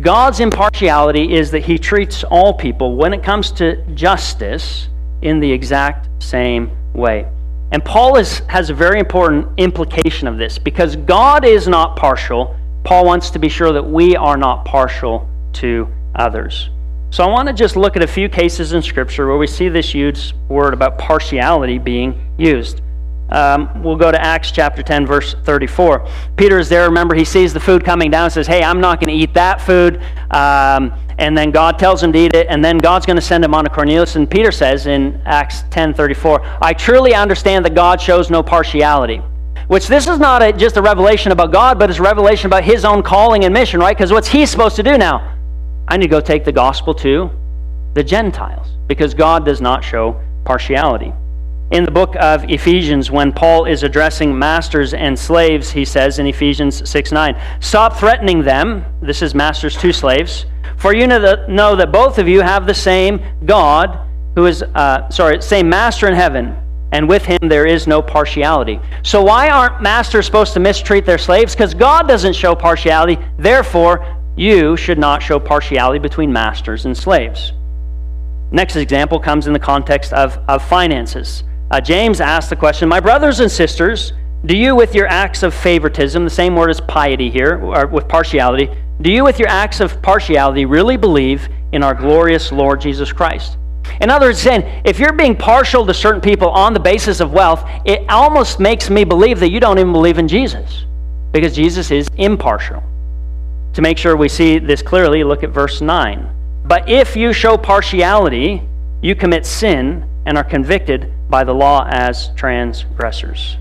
God's 0.00 0.40
impartiality 0.40 1.34
is 1.34 1.50
that 1.52 1.60
he 1.60 1.78
treats 1.78 2.24
all 2.24 2.52
people, 2.52 2.96
when 2.96 3.14
it 3.14 3.22
comes 3.22 3.50
to 3.52 3.82
justice, 3.94 4.88
in 5.22 5.40
the 5.40 5.50
exact 5.50 6.22
same 6.22 6.70
way. 6.92 7.26
And 7.72 7.84
Paul 7.84 8.16
is, 8.18 8.40
has 8.40 8.70
a 8.70 8.74
very 8.74 9.00
important 9.00 9.48
implication 9.56 10.28
of 10.28 10.38
this 10.38 10.58
because 10.58 10.94
God 10.94 11.44
is 11.44 11.66
not 11.66 11.96
partial. 11.96 12.54
Paul 12.84 13.04
wants 13.06 13.30
to 13.30 13.38
be 13.38 13.48
sure 13.48 13.72
that 13.72 13.82
we 13.82 14.14
are 14.14 14.36
not 14.36 14.64
partial 14.64 15.28
to 15.54 15.88
others. 16.14 16.70
So 17.10 17.24
I 17.24 17.28
want 17.28 17.48
to 17.48 17.54
just 17.54 17.76
look 17.76 17.96
at 17.96 18.02
a 18.02 18.06
few 18.06 18.28
cases 18.28 18.72
in 18.72 18.82
Scripture 18.82 19.26
where 19.28 19.38
we 19.38 19.46
see 19.46 19.68
this 19.68 19.94
used 19.94 20.34
word 20.48 20.74
about 20.74 20.98
partiality 20.98 21.78
being 21.78 22.34
used. 22.36 22.82
Um, 23.30 23.82
we'll 23.82 23.96
go 23.96 24.12
to 24.12 24.20
Acts 24.20 24.50
chapter 24.50 24.82
10, 24.82 25.06
verse 25.06 25.34
34. 25.44 26.06
Peter 26.36 26.58
is 26.58 26.68
there. 26.68 26.84
Remember, 26.84 27.14
he 27.14 27.24
sees 27.24 27.52
the 27.52 27.60
food 27.60 27.84
coming 27.84 28.10
down 28.10 28.24
and 28.24 28.32
says, 28.32 28.46
Hey, 28.46 28.62
I'm 28.62 28.80
not 28.80 29.00
going 29.00 29.08
to 29.08 29.14
eat 29.14 29.34
that 29.34 29.60
food. 29.60 30.00
Um, 30.30 30.92
and 31.18 31.36
then 31.36 31.50
God 31.50 31.78
tells 31.78 32.02
him 32.02 32.12
to 32.12 32.18
eat 32.18 32.34
it, 32.34 32.46
and 32.50 32.62
then 32.64 32.76
God's 32.78 33.06
going 33.06 33.16
to 33.16 33.22
send 33.22 33.42
him 33.42 33.54
on 33.54 33.64
to 33.64 33.70
Cornelius. 33.70 34.16
And 34.16 34.30
Peter 34.30 34.52
says 34.52 34.86
in 34.86 35.20
Acts 35.24 35.62
10 35.70 35.94
34, 35.94 36.58
I 36.60 36.74
truly 36.74 37.14
understand 37.14 37.64
that 37.64 37.74
God 37.74 38.00
shows 38.00 38.30
no 38.30 38.42
partiality. 38.42 39.22
Which 39.68 39.88
this 39.88 40.06
is 40.06 40.18
not 40.18 40.42
a, 40.42 40.52
just 40.52 40.76
a 40.76 40.82
revelation 40.82 41.32
about 41.32 41.52
God, 41.52 41.78
but 41.78 41.90
it's 41.90 41.98
a 41.98 42.02
revelation 42.02 42.46
about 42.46 42.62
his 42.62 42.84
own 42.84 43.02
calling 43.02 43.44
and 43.44 43.52
mission, 43.52 43.80
right? 43.80 43.96
Because 43.96 44.12
what's 44.12 44.28
he 44.28 44.46
supposed 44.46 44.76
to 44.76 44.82
do 44.82 44.96
now? 44.98 45.35
I 45.88 45.96
need 45.96 46.06
to 46.06 46.10
go 46.10 46.20
take 46.20 46.44
the 46.44 46.52
gospel 46.52 46.94
to 46.94 47.30
the 47.94 48.02
Gentiles 48.02 48.76
because 48.88 49.14
God 49.14 49.44
does 49.44 49.60
not 49.60 49.84
show 49.84 50.20
partiality. 50.44 51.12
In 51.72 51.84
the 51.84 51.90
book 51.90 52.14
of 52.16 52.48
Ephesians, 52.48 53.10
when 53.10 53.32
Paul 53.32 53.64
is 53.64 53.82
addressing 53.82 54.36
masters 54.38 54.94
and 54.94 55.18
slaves, 55.18 55.70
he 55.70 55.84
says 55.84 56.20
in 56.20 56.26
Ephesians 56.26 56.88
6 56.88 57.10
9, 57.10 57.40
Stop 57.60 57.96
threatening 57.96 58.42
them. 58.42 58.84
This 59.00 59.20
is 59.22 59.34
masters 59.34 59.76
to 59.78 59.92
slaves. 59.92 60.46
For 60.76 60.94
you 60.94 61.06
know 61.06 61.18
that, 61.76 61.92
both 61.92 62.18
of 62.18 62.28
you 62.28 62.40
have 62.40 62.66
the 62.66 62.74
same 62.74 63.20
God, 63.44 63.98
who 64.36 64.46
is, 64.46 64.62
uh, 64.62 65.08
sorry, 65.10 65.42
same 65.42 65.68
master 65.68 66.06
in 66.06 66.14
heaven, 66.14 66.56
and 66.92 67.08
with 67.08 67.24
him 67.24 67.38
there 67.42 67.66
is 67.66 67.86
no 67.86 68.00
partiality. 68.00 68.80
So 69.02 69.22
why 69.22 69.48
aren't 69.48 69.82
masters 69.82 70.26
supposed 70.26 70.52
to 70.54 70.60
mistreat 70.60 71.04
their 71.04 71.18
slaves? 71.18 71.54
Because 71.54 71.74
God 71.74 72.06
doesn't 72.06 72.34
show 72.34 72.54
partiality. 72.54 73.18
Therefore, 73.38 74.15
you 74.36 74.76
should 74.76 74.98
not 74.98 75.22
show 75.22 75.40
partiality 75.40 75.98
between 75.98 76.32
masters 76.32 76.84
and 76.84 76.96
slaves. 76.96 77.52
Next 78.52 78.76
example 78.76 79.18
comes 79.18 79.46
in 79.46 79.52
the 79.52 79.58
context 79.58 80.12
of, 80.12 80.38
of 80.48 80.66
finances. 80.68 81.42
Uh, 81.70 81.80
James 81.80 82.20
asked 82.20 82.50
the 82.50 82.56
question 82.56 82.88
My 82.88 83.00
brothers 83.00 83.40
and 83.40 83.50
sisters, 83.50 84.12
do 84.44 84.56
you, 84.56 84.76
with 84.76 84.94
your 84.94 85.08
acts 85.08 85.42
of 85.42 85.54
favoritism, 85.54 86.22
the 86.22 86.30
same 86.30 86.54
word 86.54 86.70
as 86.70 86.80
piety 86.82 87.30
here, 87.30 87.58
or 87.58 87.86
with 87.86 88.06
partiality, 88.06 88.70
do 89.00 89.10
you, 89.10 89.24
with 89.24 89.40
your 89.40 89.48
acts 89.48 89.80
of 89.80 90.00
partiality, 90.02 90.64
really 90.64 90.96
believe 90.96 91.48
in 91.72 91.82
our 91.82 91.94
glorious 91.94 92.52
Lord 92.52 92.80
Jesus 92.80 93.12
Christ? 93.12 93.56
In 94.00 94.10
other 94.10 94.26
words, 94.26 94.38
saying, 94.38 94.82
if 94.84 94.98
you're 94.98 95.12
being 95.12 95.34
partial 95.34 95.84
to 95.86 95.94
certain 95.94 96.20
people 96.20 96.48
on 96.50 96.74
the 96.74 96.80
basis 96.80 97.20
of 97.20 97.32
wealth, 97.32 97.68
it 97.84 98.08
almost 98.08 98.60
makes 98.60 98.90
me 98.90 99.04
believe 99.04 99.40
that 99.40 99.50
you 99.50 99.58
don't 99.58 99.78
even 99.78 99.92
believe 99.92 100.18
in 100.18 100.28
Jesus, 100.28 100.84
because 101.32 101.56
Jesus 101.56 101.90
is 101.90 102.08
impartial. 102.16 102.82
To 103.76 103.82
make 103.82 103.98
sure 103.98 104.16
we 104.16 104.30
see 104.30 104.58
this 104.58 104.80
clearly, 104.80 105.22
look 105.22 105.42
at 105.42 105.50
verse 105.50 105.82
9. 105.82 106.62
But 106.64 106.88
if 106.88 107.14
you 107.14 107.34
show 107.34 107.58
partiality, 107.58 108.62
you 109.02 109.14
commit 109.14 109.44
sin 109.44 110.08
and 110.24 110.38
are 110.38 110.44
convicted 110.44 111.12
by 111.28 111.44
the 111.44 111.52
law 111.52 111.86
as 111.86 112.30
transgressors. 112.36 113.58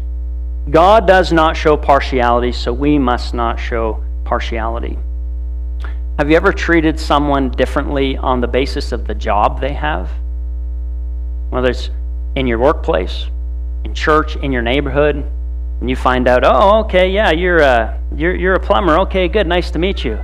God 0.70 1.06
does 1.06 1.34
not 1.34 1.58
show 1.58 1.76
partiality, 1.76 2.54
so 2.54 2.72
we 2.72 2.98
must 2.98 3.34
not 3.34 3.60
show 3.60 4.02
partiality. 4.24 4.98
Have 6.18 6.30
you 6.30 6.38
ever 6.38 6.54
treated 6.54 6.98
someone 6.98 7.50
differently 7.50 8.16
on 8.16 8.40
the 8.40 8.48
basis 8.48 8.94
of 8.94 9.08
the 9.08 9.16
job 9.16 9.60
they 9.60 9.74
have? 9.74 10.10
Whether 11.50 11.72
it's 11.72 11.90
in 12.38 12.48
your 12.48 12.60
workplace, 12.60 13.26
in 13.84 13.94
church, 13.94 14.38
in 14.38 14.54
your 14.54 14.62
neighborhood, 14.62 15.30
and 15.86 15.90
you 15.92 15.96
find 15.96 16.28
out, 16.28 16.44
oh, 16.44 16.80
okay, 16.80 17.12
yeah, 17.12 17.30
you're 17.30 17.60
a, 17.60 18.02
you're, 18.16 18.36
you're 18.36 18.56
a 18.56 18.60
plumber. 18.60 18.98
Okay, 19.02 19.28
good, 19.28 19.46
nice 19.46 19.70
to 19.70 19.78
meet 19.78 20.04
you. 20.04 20.18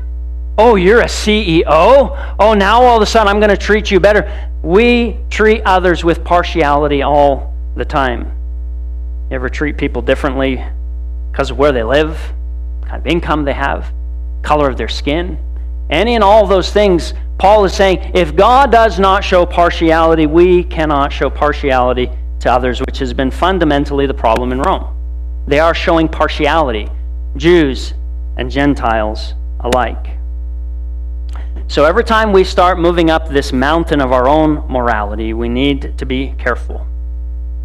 Oh, 0.57 0.73
you're 0.73 1.01
a 1.01 1.05
CEO? 1.05 2.35
Oh, 2.39 2.55
now 2.55 2.81
all 2.81 2.95
of 2.97 3.03
a 3.03 3.05
sudden 3.05 3.27
I'm 3.27 3.39
going 3.39 3.51
to 3.51 3.57
treat 3.57 3.91
you 3.91 3.99
better. 3.99 4.49
We 4.63 5.19
treat 5.29 5.61
others 5.63 6.03
with 6.03 6.23
partiality 6.23 7.03
all 7.03 7.53
the 7.75 7.85
time. 7.85 8.21
You 9.29 9.35
ever 9.35 9.49
treat 9.49 9.77
people 9.77 10.01
differently 10.01 10.65
because 11.31 11.51
of 11.51 11.59
where 11.59 11.71
they 11.71 11.83
live, 11.83 12.17
kind 12.87 12.95
of 12.95 13.05
income 13.05 13.45
they 13.45 13.53
have, 13.53 13.93
color 14.41 14.67
of 14.67 14.77
their 14.77 14.89
skin? 14.89 15.37
Any 15.91 16.15
and 16.15 16.23
all 16.23 16.47
those 16.47 16.71
things, 16.71 17.13
Paul 17.37 17.65
is 17.65 17.73
saying, 17.75 18.13
if 18.15 18.35
God 18.35 18.71
does 18.71 18.99
not 18.99 19.23
show 19.23 19.45
partiality, 19.45 20.25
we 20.25 20.63
cannot 20.63 21.13
show 21.13 21.29
partiality 21.29 22.09
to 22.39 22.51
others, 22.51 22.79
which 22.79 22.97
has 22.97 23.13
been 23.13 23.29
fundamentally 23.29 24.07
the 24.07 24.13
problem 24.15 24.51
in 24.51 24.59
Rome. 24.59 24.97
They 25.47 25.59
are 25.59 25.73
showing 25.73 26.07
partiality, 26.07 26.87
Jews 27.35 27.93
and 28.37 28.49
Gentiles 28.49 29.33
alike. 29.59 30.17
So 31.67 31.85
every 31.85 32.03
time 32.03 32.33
we 32.33 32.43
start 32.43 32.79
moving 32.79 33.09
up 33.09 33.29
this 33.29 33.53
mountain 33.53 34.01
of 34.01 34.11
our 34.11 34.27
own 34.27 34.67
morality, 34.67 35.33
we 35.33 35.49
need 35.49 35.97
to 35.97 36.05
be 36.05 36.33
careful. 36.37 36.85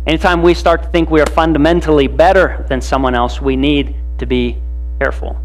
Anytime 0.07 0.43
we 0.43 0.55
start 0.55 0.85
to 0.85 0.89
think 0.91 1.11
we 1.11 1.21
are 1.21 1.27
fundamentally 1.27 2.07
better 2.07 2.65
than 2.69 2.81
someone 2.81 3.15
else, 3.15 3.41
we 3.41 3.57
need 3.57 3.97
to 4.19 4.27
be 4.27 4.57
careful. 5.01 5.37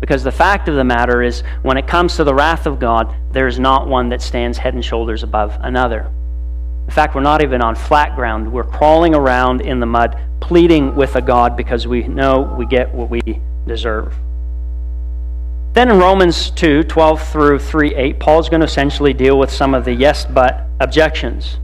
Because 0.00 0.24
the 0.24 0.32
fact 0.32 0.68
of 0.68 0.76
the 0.76 0.84
matter 0.84 1.22
is, 1.22 1.42
when 1.62 1.76
it 1.76 1.86
comes 1.86 2.16
to 2.16 2.24
the 2.24 2.34
wrath 2.34 2.66
of 2.66 2.78
God, 2.78 3.14
there 3.32 3.46
is 3.46 3.58
not 3.58 3.86
one 3.86 4.08
that 4.08 4.22
stands 4.22 4.56
head 4.56 4.74
and 4.74 4.84
shoulders 4.84 5.22
above 5.22 5.56
another. 5.60 6.10
In 6.86 6.92
fact, 6.92 7.14
we're 7.14 7.20
not 7.20 7.42
even 7.42 7.60
on 7.60 7.74
flat 7.74 8.14
ground. 8.14 8.50
We're 8.50 8.64
crawling 8.64 9.14
around 9.14 9.60
in 9.60 9.80
the 9.80 9.86
mud, 9.86 10.18
pleading 10.40 10.94
with 10.94 11.16
a 11.16 11.22
God 11.22 11.56
because 11.56 11.86
we 11.86 12.06
know 12.06 12.54
we 12.56 12.64
get 12.66 12.92
what 12.94 13.10
we 13.10 13.20
deserve. 13.66 14.14
Then 15.74 15.90
in 15.90 15.98
Romans 15.98 16.50
2 16.52 16.84
12 16.84 17.28
through 17.28 17.58
3 17.58 17.94
8, 17.94 18.20
Paul's 18.20 18.48
going 18.48 18.60
to 18.60 18.66
essentially 18.66 19.12
deal 19.12 19.38
with 19.38 19.50
some 19.50 19.74
of 19.74 19.84
the 19.84 19.92
yes 19.92 20.24
but 20.24 20.66
objections. 20.80 21.58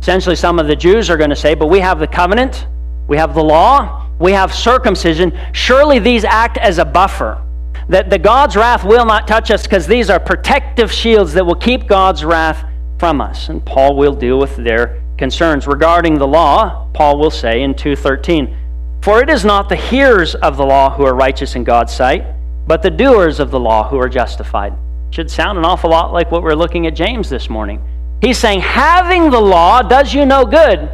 Essentially, 0.00 0.36
some 0.36 0.58
of 0.58 0.66
the 0.66 0.76
Jews 0.76 1.08
are 1.08 1.16
going 1.16 1.30
to 1.30 1.36
say, 1.36 1.54
but 1.54 1.68
we 1.68 1.80
have 1.80 1.98
the 1.98 2.06
covenant, 2.06 2.66
we 3.08 3.16
have 3.16 3.34
the 3.34 3.42
law, 3.42 4.06
we 4.18 4.32
have 4.32 4.54
circumcision. 4.54 5.32
Surely 5.52 5.98
these 5.98 6.24
act 6.24 6.58
as 6.58 6.78
a 6.78 6.84
buffer. 6.84 7.40
That 7.88 8.10
the 8.10 8.18
God's 8.18 8.56
wrath 8.56 8.84
will 8.84 9.06
not 9.06 9.26
touch 9.26 9.50
us 9.50 9.62
because 9.62 9.86
these 9.86 10.10
are 10.10 10.20
protective 10.20 10.92
shields 10.92 11.32
that 11.34 11.44
will 11.46 11.54
keep 11.54 11.86
God's 11.86 12.24
wrath 12.24 12.66
from 13.04 13.20
us. 13.20 13.50
And 13.50 13.62
Paul 13.62 13.96
will 13.96 14.14
deal 14.14 14.38
with 14.38 14.56
their 14.56 14.98
concerns. 15.18 15.66
Regarding 15.66 16.14
the 16.14 16.26
law, 16.26 16.88
Paul 16.94 17.18
will 17.18 17.30
say 17.30 17.60
in 17.60 17.74
2:13, 17.74 18.56
"For 19.02 19.20
it 19.20 19.28
is 19.28 19.44
not 19.44 19.68
the 19.68 19.76
hearers 19.76 20.34
of 20.36 20.56
the 20.56 20.64
law 20.64 20.88
who 20.88 21.04
are 21.04 21.14
righteous 21.14 21.54
in 21.54 21.64
God's 21.64 21.92
sight, 21.92 22.24
but 22.66 22.80
the 22.80 22.90
doers 22.90 23.40
of 23.40 23.50
the 23.50 23.60
law 23.60 23.86
who 23.90 23.98
are 23.98 24.08
justified. 24.08 24.72
Should 25.10 25.30
sound 25.30 25.58
an 25.58 25.66
awful 25.66 25.90
lot 25.90 26.14
like 26.14 26.32
what 26.32 26.42
we're 26.42 26.54
looking 26.54 26.86
at 26.86 26.94
James 26.94 27.28
this 27.28 27.50
morning. 27.50 27.78
He's 28.22 28.38
saying, 28.38 28.60
having 28.62 29.28
the 29.28 29.38
law 29.38 29.82
does 29.82 30.14
you 30.14 30.24
no 30.24 30.46
good. 30.46 30.88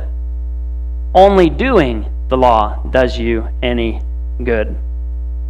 Only 1.14 1.48
doing 1.48 2.06
the 2.26 2.36
law 2.36 2.80
does 2.90 3.16
you 3.18 3.46
any 3.62 4.02
good. 4.42 4.74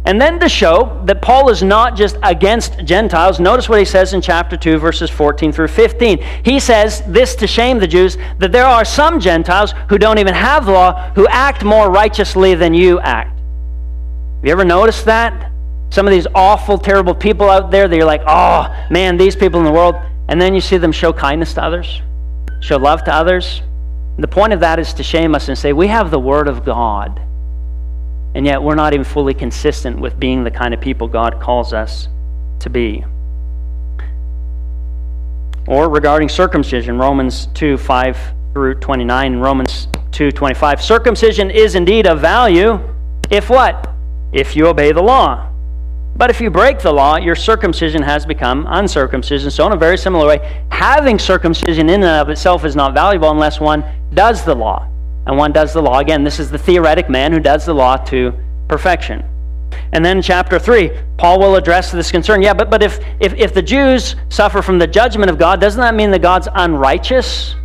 And 0.03 0.19
then 0.19 0.39
to 0.39 0.49
show 0.49 0.99
that 1.05 1.21
Paul 1.21 1.49
is 1.49 1.61
not 1.61 1.95
just 1.95 2.17
against 2.23 2.83
Gentiles, 2.85 3.39
notice 3.39 3.69
what 3.69 3.77
he 3.77 3.85
says 3.85 4.13
in 4.13 4.21
chapter 4.21 4.57
2, 4.57 4.79
verses 4.79 5.11
14 5.11 5.51
through 5.51 5.67
15. 5.67 6.17
He 6.43 6.59
says 6.59 7.03
this 7.07 7.35
to 7.35 7.45
shame 7.45 7.77
the 7.77 7.87
Jews 7.87 8.17
that 8.39 8.51
there 8.51 8.65
are 8.65 8.83
some 8.83 9.19
Gentiles 9.19 9.75
who 9.89 9.99
don't 9.99 10.17
even 10.17 10.33
have 10.33 10.65
the 10.65 10.71
law 10.71 11.11
who 11.13 11.27
act 11.27 11.63
more 11.63 11.91
righteously 11.91 12.55
than 12.55 12.73
you 12.73 12.99
act. 12.99 13.37
Have 13.37 14.45
you 14.45 14.51
ever 14.51 14.65
noticed 14.65 15.05
that? 15.05 15.51
Some 15.91 16.07
of 16.07 16.11
these 16.11 16.25
awful, 16.33 16.79
terrible 16.79 17.13
people 17.13 17.47
out 17.47 17.69
there 17.69 17.87
that 17.87 17.95
you're 17.95 18.05
like, 18.05 18.23
oh, 18.25 18.73
man, 18.89 19.17
these 19.17 19.35
people 19.35 19.59
in 19.59 19.65
the 19.65 19.71
world. 19.71 19.95
And 20.29 20.41
then 20.41 20.55
you 20.55 20.61
see 20.61 20.77
them 20.77 20.91
show 20.91 21.13
kindness 21.13 21.53
to 21.55 21.63
others, 21.63 22.01
show 22.61 22.77
love 22.77 23.03
to 23.03 23.13
others. 23.13 23.61
And 24.15 24.23
the 24.23 24.27
point 24.27 24.53
of 24.53 24.61
that 24.61 24.79
is 24.79 24.93
to 24.95 25.03
shame 25.03 25.35
us 25.35 25.47
and 25.47 25.57
say, 25.57 25.73
we 25.73 25.87
have 25.87 26.09
the 26.09 26.19
Word 26.19 26.47
of 26.47 26.65
God 26.65 27.21
and 28.33 28.45
yet 28.45 28.61
we're 28.61 28.75
not 28.75 28.93
even 28.93 29.03
fully 29.03 29.33
consistent 29.33 29.99
with 29.99 30.19
being 30.19 30.43
the 30.43 30.51
kind 30.51 30.73
of 30.73 30.79
people 30.79 31.07
God 31.07 31.41
calls 31.41 31.73
us 31.73 32.07
to 32.59 32.69
be. 32.69 33.03
Or 35.67 35.89
regarding 35.89 36.29
circumcision, 36.29 36.97
Romans 36.97 37.47
2 37.53 37.77
5 37.77 38.17
through 38.53 38.75
29, 38.75 39.37
Romans 39.37 39.87
2 40.11 40.31
25. 40.31 40.81
Circumcision 40.81 41.51
is 41.51 41.75
indeed 41.75 42.07
of 42.07 42.19
value 42.19 42.79
if 43.29 43.49
what? 43.49 43.89
If 44.33 44.55
you 44.55 44.67
obey 44.67 44.91
the 44.91 45.01
law. 45.01 45.49
But 46.15 46.29
if 46.29 46.41
you 46.41 46.49
break 46.49 46.79
the 46.79 46.91
law, 46.91 47.17
your 47.17 47.35
circumcision 47.35 48.01
has 48.01 48.25
become 48.25 48.65
uncircumcision. 48.69 49.49
So, 49.49 49.65
in 49.65 49.71
a 49.71 49.77
very 49.77 49.97
similar 49.97 50.27
way, 50.27 50.65
having 50.69 51.17
circumcision 51.17 51.89
in 51.89 52.03
and 52.03 52.21
of 52.21 52.29
itself 52.29 52.65
is 52.65 52.75
not 52.75 52.93
valuable 52.93 53.31
unless 53.31 53.59
one 53.59 53.83
does 54.13 54.43
the 54.43 54.53
law 54.53 54.90
and 55.31 55.37
one 55.37 55.53
does 55.53 55.71
the 55.71 55.81
law. 55.81 55.99
Again, 55.99 56.25
this 56.25 56.41
is 56.41 56.51
the 56.51 56.57
theoretic 56.57 57.09
man 57.09 57.31
who 57.31 57.39
does 57.39 57.65
the 57.65 57.73
law 57.73 57.95
to 57.95 58.33
perfection. 58.67 59.23
And 59.93 60.03
then 60.03 60.21
chapter 60.21 60.59
3, 60.59 60.91
Paul 61.17 61.39
will 61.39 61.55
address 61.55 61.89
this 61.89 62.11
concern. 62.11 62.41
Yeah, 62.41 62.53
but, 62.53 62.69
but 62.69 62.83
if, 62.83 62.99
if, 63.21 63.33
if 63.35 63.53
the 63.53 63.61
Jews 63.61 64.17
suffer 64.27 64.61
from 64.61 64.77
the 64.77 64.87
judgment 64.87 65.31
of 65.31 65.39
God, 65.39 65.61
doesn't 65.61 65.79
that 65.79 65.95
mean 65.95 66.11
that 66.11 66.21
God's 66.21 66.49
unrighteous? 66.53 67.55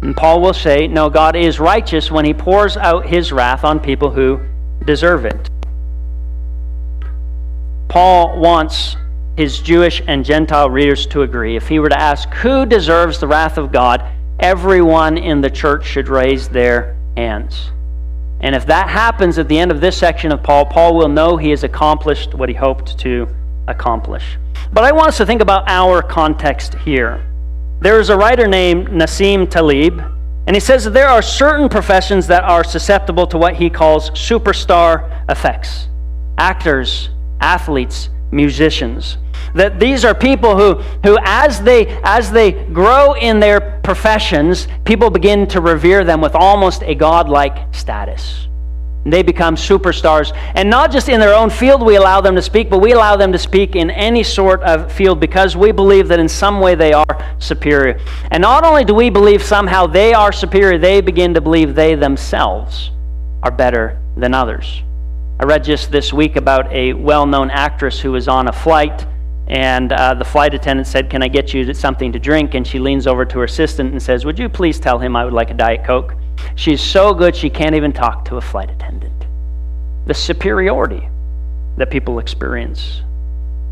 And 0.00 0.16
Paul 0.16 0.40
will 0.40 0.54
say, 0.54 0.86
no, 0.86 1.10
God 1.10 1.36
is 1.36 1.60
righteous 1.60 2.10
when 2.10 2.24
he 2.24 2.32
pours 2.32 2.78
out 2.78 3.04
his 3.04 3.32
wrath 3.32 3.64
on 3.64 3.80
people 3.80 4.10
who 4.10 4.40
deserve 4.86 5.26
it. 5.26 5.50
Paul 7.90 8.40
wants 8.40 8.96
his 9.36 9.60
Jewish 9.60 10.00
and 10.06 10.24
Gentile 10.24 10.70
readers 10.70 11.06
to 11.08 11.20
agree. 11.20 11.54
If 11.54 11.68
he 11.68 11.80
were 11.80 11.90
to 11.90 12.00
ask 12.00 12.30
who 12.30 12.64
deserves 12.64 13.20
the 13.20 13.28
wrath 13.28 13.58
of 13.58 13.72
God, 13.72 14.02
everyone 14.40 15.18
in 15.18 15.40
the 15.40 15.50
church 15.50 15.84
should 15.84 16.08
raise 16.08 16.48
their 16.48 16.96
hands. 17.16 17.70
And 18.40 18.54
if 18.54 18.66
that 18.66 18.88
happens 18.88 19.38
at 19.38 19.48
the 19.48 19.58
end 19.58 19.72
of 19.72 19.80
this 19.80 19.96
section 19.96 20.30
of 20.30 20.42
Paul, 20.42 20.66
Paul 20.66 20.96
will 20.96 21.08
know 21.08 21.36
he 21.36 21.50
has 21.50 21.64
accomplished 21.64 22.34
what 22.34 22.48
he 22.48 22.54
hoped 22.54 22.98
to 23.00 23.28
accomplish. 23.66 24.38
But 24.72 24.84
I 24.84 24.92
want 24.92 25.08
us 25.08 25.16
to 25.18 25.26
think 25.26 25.40
about 25.40 25.68
our 25.68 26.02
context 26.02 26.74
here. 26.74 27.24
There 27.80 27.98
is 27.98 28.10
a 28.10 28.16
writer 28.16 28.46
named 28.46 28.88
Nassim 28.88 29.48
Taleb, 29.48 30.00
and 30.46 30.54
he 30.54 30.60
says 30.60 30.84
that 30.84 30.90
there 30.90 31.08
are 31.08 31.22
certain 31.22 31.68
professions 31.68 32.26
that 32.28 32.44
are 32.44 32.64
susceptible 32.64 33.26
to 33.26 33.38
what 33.38 33.56
he 33.56 33.68
calls 33.68 34.10
superstar 34.10 35.24
effects 35.28 35.88
actors, 36.38 37.08
athletes, 37.40 38.10
musicians 38.30 39.18
that 39.54 39.80
these 39.80 40.04
are 40.04 40.14
people 40.14 40.56
who, 40.56 40.74
who 41.04 41.18
as, 41.22 41.60
they, 41.60 41.86
as 42.02 42.30
they 42.30 42.52
grow 42.52 43.14
in 43.14 43.40
their 43.40 43.80
professions, 43.82 44.68
people 44.84 45.10
begin 45.10 45.46
to 45.48 45.60
revere 45.60 46.04
them 46.04 46.20
with 46.20 46.34
almost 46.34 46.82
a 46.82 46.94
godlike 46.94 47.74
status. 47.74 48.48
They 49.04 49.22
become 49.22 49.56
superstars. 49.56 50.36
And 50.54 50.68
not 50.68 50.90
just 50.90 51.08
in 51.08 51.20
their 51.20 51.34
own 51.34 51.50
field 51.50 51.82
we 51.82 51.96
allow 51.96 52.20
them 52.20 52.34
to 52.34 52.42
speak, 52.42 52.68
but 52.68 52.78
we 52.78 52.92
allow 52.92 53.16
them 53.16 53.32
to 53.32 53.38
speak 53.38 53.76
in 53.76 53.90
any 53.90 54.22
sort 54.22 54.60
of 54.62 54.92
field 54.92 55.20
because 55.20 55.56
we 55.56 55.72
believe 55.72 56.08
that 56.08 56.18
in 56.18 56.28
some 56.28 56.60
way 56.60 56.74
they 56.74 56.92
are 56.92 57.36
superior. 57.38 58.00
And 58.30 58.42
not 58.42 58.64
only 58.64 58.84
do 58.84 58.94
we 58.94 59.10
believe 59.10 59.42
somehow 59.42 59.86
they 59.86 60.12
are 60.12 60.32
superior, 60.32 60.78
they 60.78 61.00
begin 61.00 61.34
to 61.34 61.40
believe 61.40 61.74
they 61.74 61.94
themselves 61.94 62.90
are 63.42 63.50
better 63.50 63.98
than 64.16 64.34
others. 64.34 64.82
I 65.40 65.44
read 65.44 65.62
just 65.62 65.92
this 65.92 66.12
week 66.12 66.36
about 66.36 66.70
a 66.72 66.92
well 66.92 67.24
known 67.24 67.50
actress 67.50 68.00
who 68.00 68.12
was 68.12 68.26
on 68.26 68.48
a 68.48 68.52
flight 68.52 69.06
and 69.48 69.92
uh, 69.94 70.12
the 70.12 70.24
flight 70.24 70.52
attendant 70.52 70.86
said, 70.86 71.08
Can 71.08 71.22
I 71.22 71.28
get 71.28 71.54
you 71.54 71.72
something 71.72 72.12
to 72.12 72.18
drink? 72.18 72.54
And 72.54 72.66
she 72.66 72.78
leans 72.78 73.06
over 73.06 73.24
to 73.24 73.38
her 73.38 73.44
assistant 73.44 73.92
and 73.92 74.02
says, 74.02 74.24
Would 74.26 74.38
you 74.38 74.48
please 74.48 74.78
tell 74.78 74.98
him 74.98 75.16
I 75.16 75.24
would 75.24 75.32
like 75.32 75.50
a 75.50 75.54
Diet 75.54 75.84
Coke? 75.84 76.14
She's 76.54 76.82
so 76.82 77.14
good 77.14 77.34
she 77.34 77.48
can't 77.48 77.74
even 77.74 77.92
talk 77.92 78.24
to 78.26 78.36
a 78.36 78.40
flight 78.40 78.70
attendant. 78.70 79.26
The 80.06 80.14
superiority 80.14 81.08
that 81.78 81.90
people 81.90 82.18
experience. 82.18 83.02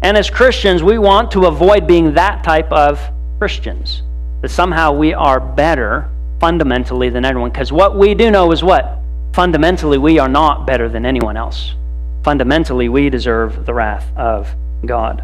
And 0.02 0.16
as 0.16 0.30
Christians, 0.30 0.82
we 0.82 0.98
want 0.98 1.30
to 1.32 1.46
avoid 1.46 1.86
being 1.86 2.14
that 2.14 2.42
type 2.42 2.70
of 2.72 3.00
Christians. 3.38 4.02
That 4.40 4.50
somehow 4.50 4.92
we 4.92 5.12
are 5.12 5.40
better 5.40 6.10
fundamentally 6.40 7.10
than 7.10 7.24
everyone. 7.24 7.50
Because 7.50 7.72
what 7.72 7.98
we 7.98 8.14
do 8.14 8.30
know 8.30 8.50
is 8.52 8.62
what? 8.62 8.98
Fundamentally, 9.34 9.98
we 9.98 10.18
are 10.18 10.28
not 10.28 10.66
better 10.66 10.88
than 10.88 11.04
anyone 11.04 11.36
else. 11.36 11.74
Fundamentally, 12.22 12.88
we 12.88 13.10
deserve 13.10 13.66
the 13.66 13.74
wrath 13.74 14.10
of 14.16 14.54
God. 14.86 15.22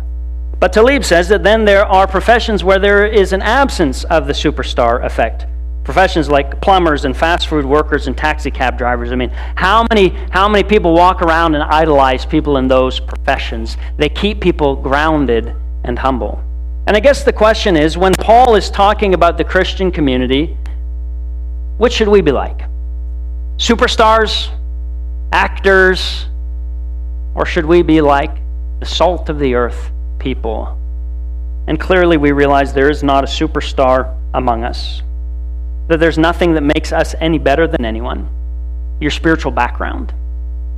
But 0.63 0.73
Taleb 0.73 1.03
says 1.03 1.29
that 1.31 1.43
then 1.43 1.65
there 1.65 1.85
are 1.85 2.07
professions 2.07 2.63
where 2.63 2.79
there 2.79 3.05
is 3.05 3.33
an 3.33 3.43
absence 3.43 4.05
of 4.05 4.29
the 4.29 4.33
superstar 4.33 5.05
effect. 5.05 5.45
Professions 5.83 6.29
like 6.29 6.61
plumbers 6.61 7.05
and 7.05 7.17
fast 7.17 7.49
food 7.49 7.65
workers 7.65 8.07
and 8.07 8.17
taxi 8.17 8.49
cab 8.49 8.79
drivers. 8.79 9.11
I 9.11 9.17
mean, 9.17 9.31
how 9.57 9.85
many, 9.91 10.11
how 10.31 10.49
many 10.49 10.63
people 10.63 10.95
walk 10.95 11.21
around 11.21 11.57
and 11.57 11.65
idolize 11.65 12.25
people 12.25 12.59
in 12.59 12.69
those 12.69 13.01
professions? 13.01 13.77
They 13.97 14.09
keep 14.09 14.41
people 14.41 14.77
grounded 14.77 15.53
and 15.83 15.99
humble. 15.99 16.41
And 16.87 16.97
I 16.97 17.01
guess 17.01 17.25
the 17.25 17.33
question 17.33 17.77
is 17.77 17.99
when 17.99 18.13
Paul 18.13 18.55
is 18.55 18.71
talking 18.71 19.15
about 19.15 19.39
the 19.39 19.45
Christian 19.45 19.91
community, 19.91 20.57
what 21.77 21.93
should 21.93 22.07
we 22.07 22.21
be 22.21 22.31
like? 22.31 22.61
Superstars? 23.57 24.49
Actors? 25.33 26.27
Or 27.35 27.47
should 27.47 27.67
we 27.67 27.83
be 27.83 28.01
like 28.01 28.37
the 28.79 28.87
salt 28.87 29.29
of 29.29 29.41
the 29.41 29.57
earth? 29.57 29.91
People. 30.23 30.79
And 31.67 31.79
clearly, 31.79 32.17
we 32.17 32.33
realize 32.33 32.73
there 32.73 32.91
is 32.91 33.03
not 33.03 33.25
a 33.25 33.27
superstar 33.27 34.17
among 34.35 34.65
us, 34.65 35.03
that 35.89 36.01
there's 36.01 36.19
nothing 36.19 36.55
that 36.55 36.63
makes 36.63 36.93
us 36.93 37.15
any 37.21 37.39
better 37.39 37.67
than 37.67 37.85
anyone. 37.85 38.29
Your 39.01 39.11
spiritual 39.11 39.53
background, 39.53 40.15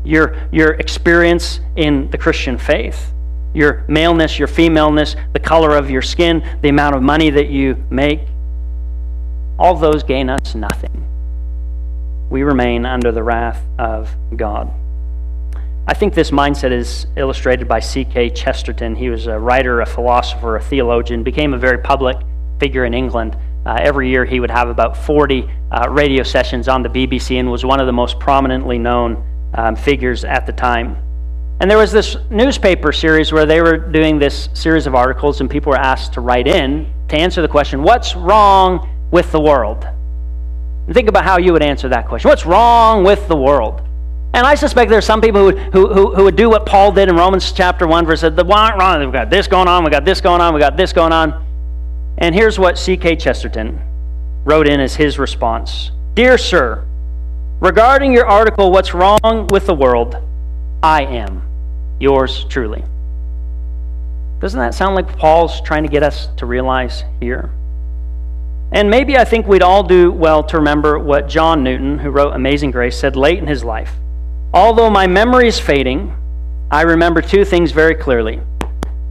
your, 0.05 0.37
your 0.51 0.73
experience 0.73 1.61
in 1.77 2.11
the 2.11 2.19
Christian 2.19 2.59
faith, 2.59 3.13
your 3.55 3.85
maleness, 3.87 4.39
your 4.39 4.49
femaleness, 4.49 5.15
the 5.33 5.41
color 5.41 5.77
of 5.77 5.91
your 5.91 6.03
skin, 6.03 6.59
the 6.63 6.69
amount 6.69 6.97
of 6.97 7.03
money 7.03 7.31
that 7.31 7.49
you 7.49 7.77
make, 7.91 8.21
all 9.59 9.77
those 9.77 10.03
gain 10.03 10.29
us 10.29 10.55
nothing. 10.55 11.03
We 12.31 12.43
remain 12.43 12.85
under 12.85 13.13
the 13.13 13.23
wrath 13.23 13.63
of 13.79 14.15
God. 14.37 14.73
I 15.87 15.93
think 15.93 16.15
this 16.15 16.31
mindset 16.31 16.73
is 16.73 17.07
illustrated 17.15 17.69
by 17.69 17.81
G.K. 17.81 18.31
Chesterton. 18.31 18.97
He 18.97 19.11
was 19.11 19.27
a 19.27 19.39
writer, 19.39 19.83
a 19.83 19.87
philosopher, 19.87 20.57
a 20.57 20.63
theologian, 20.63 21.23
became 21.23 21.53
a 21.53 21.59
very 21.59 21.77
public 21.77 22.17
figure 22.59 22.87
in 22.87 22.95
England. 22.95 23.37
Uh, 23.67 23.77
every 23.81 24.09
year 24.09 24.25
he 24.25 24.41
would 24.41 24.51
have 24.51 24.71
about 24.71 24.97
40 24.97 25.47
uh, 25.71 25.91
radio 25.91 26.23
sessions 26.23 26.69
on 26.69 26.83
the 26.83 26.89
BBC 26.89 27.39
and 27.39 27.51
was 27.51 27.67
one 27.67 27.81
of 27.81 27.87
the 27.87 27.93
most 27.93 28.19
prominently 28.19 28.79
known 28.79 29.23
um, 29.53 29.77
figures 29.77 30.25
at 30.25 30.47
the 30.47 30.53
time. 30.53 30.97
And 31.61 31.71
there 31.71 31.79
was 31.79 31.93
this 31.93 32.17
newspaper 32.31 32.91
series 32.91 33.31
where 33.31 33.45
they 33.45 33.61
were 33.61 33.77
doing 33.77 34.19
this 34.19 34.49
series 34.55 34.87
of 34.87 34.95
articles, 34.95 35.43
and 35.43 35.51
people 35.51 35.71
were 35.71 35.77
asked 35.77 36.15
to 36.15 36.23
write 36.23 36.47
in 36.47 36.91
to 37.09 37.17
answer 37.17 37.43
the 37.43 37.49
question, 37.49 37.83
What's 37.83 38.17
wrong 38.17 38.89
with 39.11 39.31
the 39.33 39.41
world? 39.41 39.85
And 39.85 40.95
think 40.95 41.11
about 41.11 41.25
how 41.25 41.37
you 41.37 41.53
would 41.53 41.63
answer 41.63 41.91
that 41.91 42.09
question. 42.09 42.31
What's 42.31 42.47
wrong 42.47 43.05
with 43.05 43.29
the 43.29 43.37
world? 43.37 43.84
And 44.35 44.45
I 44.45 44.57
suspect 44.57 44.91
there 44.91 44.99
are 44.99 45.03
some 45.03 45.21
people 45.21 45.49
who, 45.49 45.57
who, 45.57 45.95
who, 45.95 46.15
who 46.17 46.25
would 46.25 46.35
do 46.35 46.51
what 46.51 46.67
Paul 46.67 46.91
did 46.91 47.09
in 47.09 47.15
Romans 47.15 47.53
chapter 47.53 47.87
1, 47.87 48.05
verse 48.05 48.23
the 48.23 48.45
wrong. 48.45 48.99
We've 48.99 49.13
got 49.13 49.31
this 49.31 49.47
going 49.47 49.69
on, 49.69 49.85
we've 49.85 49.93
got 49.93 50.05
this 50.05 50.21
going 50.21 50.41
on, 50.41 50.53
we've 50.53 50.61
got 50.61 50.77
this 50.77 50.93
going 50.93 51.13
on. 51.13 51.41
And 52.19 52.35
here's 52.35 52.59
what 52.59 52.75
G.K. 52.75 53.15
Chesterton 53.15 53.81
wrote 54.45 54.67
in 54.67 54.81
as 54.81 54.97
his 54.97 55.21
response 55.21 55.93
Dear 56.15 56.37
Sir, 56.37 56.85
regarding 57.61 58.13
your 58.13 58.27
article, 58.27 58.73
What's 58.73 58.93
Wrong 58.93 59.47
with 59.53 59.67
the 59.67 59.75
World, 59.75 60.17
I 60.83 61.03
am 61.05 61.41
yours 62.01 62.45
truly. 62.49 62.85
Doesn't 64.41 64.59
that 64.59 64.75
sound 64.75 64.97
like 64.97 65.17
Paul's 65.17 65.61
trying 65.61 65.85
to 65.85 65.89
get 65.89 66.03
us 66.03 66.27
to 66.39 66.47
realize 66.47 67.05
here? 67.21 67.53
And 68.73 68.91
maybe 68.91 69.17
I 69.17 69.25
think 69.25 69.47
we'd 69.47 69.63
all 69.63 69.85
do 69.85 70.11
well 70.11 70.43
to 70.43 70.57
remember 70.57 70.99
what 70.99 71.29
John 71.29 71.63
Newton, 71.63 72.01
who 72.01 72.11
wrote 72.11 72.33
Amazing 72.33 72.73
Grace, 72.73 72.99
said 72.99 73.15
late 73.15 73.39
in 73.39 73.47
his 73.47 73.63
life. 73.63 73.95
Although 74.55 74.89
my 74.89 75.09
memory 75.09 75.49
is 75.49 75.59
fading, 75.59 76.17
I 76.71 76.83
remember 76.83 77.21
two 77.21 77.45
things 77.45 77.73
very 77.73 77.97
clearly. 77.97 78.41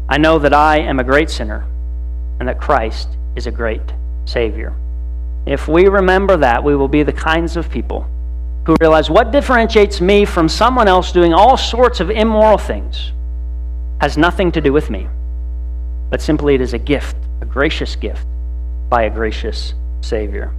I 0.08 0.17
know 0.17 0.39
that 0.39 0.53
I 0.53 0.77
am 0.77 1.01
a 1.01 1.03
great 1.03 1.29
sinner 1.29 1.65
and 2.39 2.47
that 2.47 2.62
Christ 2.62 3.10
is 3.36 3.45
a 3.45 3.51
great 3.51 3.82
Savior. 4.23 4.73
If 5.45 5.67
we 5.67 5.89
remember 5.89 6.38
that, 6.38 6.63
we 6.63 6.77
will 6.77 6.88
be 6.88 7.03
the 7.03 7.12
kinds 7.12 7.58
of 7.58 7.69
people 7.69 8.08
who 8.65 8.77
realize 8.79 9.10
what 9.10 9.32
differentiates 9.32 9.99
me 9.99 10.23
from 10.23 10.47
someone 10.47 10.88
else 10.88 11.12
doing 11.12 11.34
all 11.34 11.58
sorts 11.58 11.99
of 11.99 12.10
immoral 12.10 12.58
things 12.58 13.12
has 13.99 14.17
nothing 14.17 14.49
to 14.53 14.62
do 14.62 14.71
with 14.71 14.89
me, 14.89 15.10
but 16.10 16.21
simply 16.21 16.56
it 16.56 16.62
is 16.62 16.73
a 16.73 16.79
gift, 16.79 17.17
a 17.41 17.45
gracious 17.45 17.97
gift 17.97 18.25
by 18.88 19.03
a 19.03 19.10
gracious 19.10 19.73
Savior. 19.99 20.53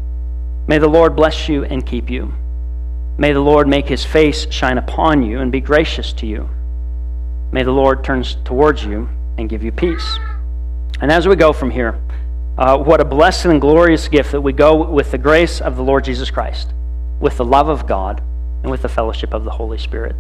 May 0.68 0.76
the 0.76 0.88
Lord 0.88 1.16
bless 1.16 1.48
you 1.48 1.64
and 1.64 1.86
keep 1.86 2.10
you. 2.10 2.34
May 3.16 3.33
the 3.33 3.40
Lord 3.40 3.68
make 3.68 3.87
his 3.87 4.05
face 4.05 4.50
shine 4.50 4.79
upon 4.79 5.22
you 5.22 5.40
and 5.40 5.53
be 5.53 5.61
gracious 5.61 6.12
to 6.14 6.27
you. 6.27 6.48
May 7.53 7.62
the 7.62 7.70
Lord 7.70 8.03
turn 8.03 8.24
towards 8.44 8.85
you 8.85 9.09
and 9.38 9.48
give 9.48 9.62
you 9.62 9.70
peace. 9.70 10.18
And 11.00 11.12
as 11.12 11.29
we 11.29 11.37
go 11.37 11.53
from 11.53 11.70
here, 11.70 12.00
uh, 12.59 12.79
what 12.79 13.00
a 13.00 13.05
blessed 13.05 13.46
and 13.46 13.61
glorious 13.61 14.09
gift 14.09 14.33
that 14.33 14.40
we 14.40 14.53
go 14.53 14.88
with 14.88 15.11
the 15.11 15.18
grace 15.18 15.61
of 15.61 15.77
the 15.77 15.83
Lord 15.83 16.05
Jesus 16.05 16.31
Christ, 16.31 16.72
with 17.20 17.37
the 17.37 17.44
love 17.44 17.68
of 17.68 17.87
God, 17.87 18.20
and 18.62 18.70
with 18.70 18.83
the 18.83 18.88
fellowship 18.88 19.35
of 19.35 19.44
the 19.44 19.50
Holy 19.50 19.79
Spirit. 19.79 20.16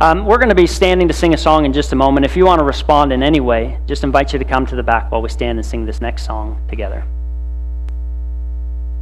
Um, 0.00 0.26
we're 0.26 0.38
going 0.38 0.48
to 0.48 0.56
be 0.56 0.66
standing 0.66 1.06
to 1.06 1.14
sing 1.14 1.34
a 1.34 1.38
song 1.38 1.64
in 1.64 1.72
just 1.72 1.92
a 1.92 1.96
moment. 1.96 2.26
If 2.26 2.36
you 2.36 2.46
want 2.46 2.58
to 2.58 2.64
respond 2.64 3.12
in 3.12 3.22
any 3.22 3.40
way, 3.40 3.78
just 3.86 4.02
invite 4.02 4.32
you 4.32 4.40
to 4.40 4.44
come 4.44 4.66
to 4.66 4.74
the 4.74 4.82
back 4.82 5.12
while 5.12 5.22
we 5.22 5.28
stand 5.28 5.58
and 5.58 5.64
sing 5.64 5.84
this 5.84 6.00
next 6.00 6.26
song 6.26 6.60
together. 6.68 7.04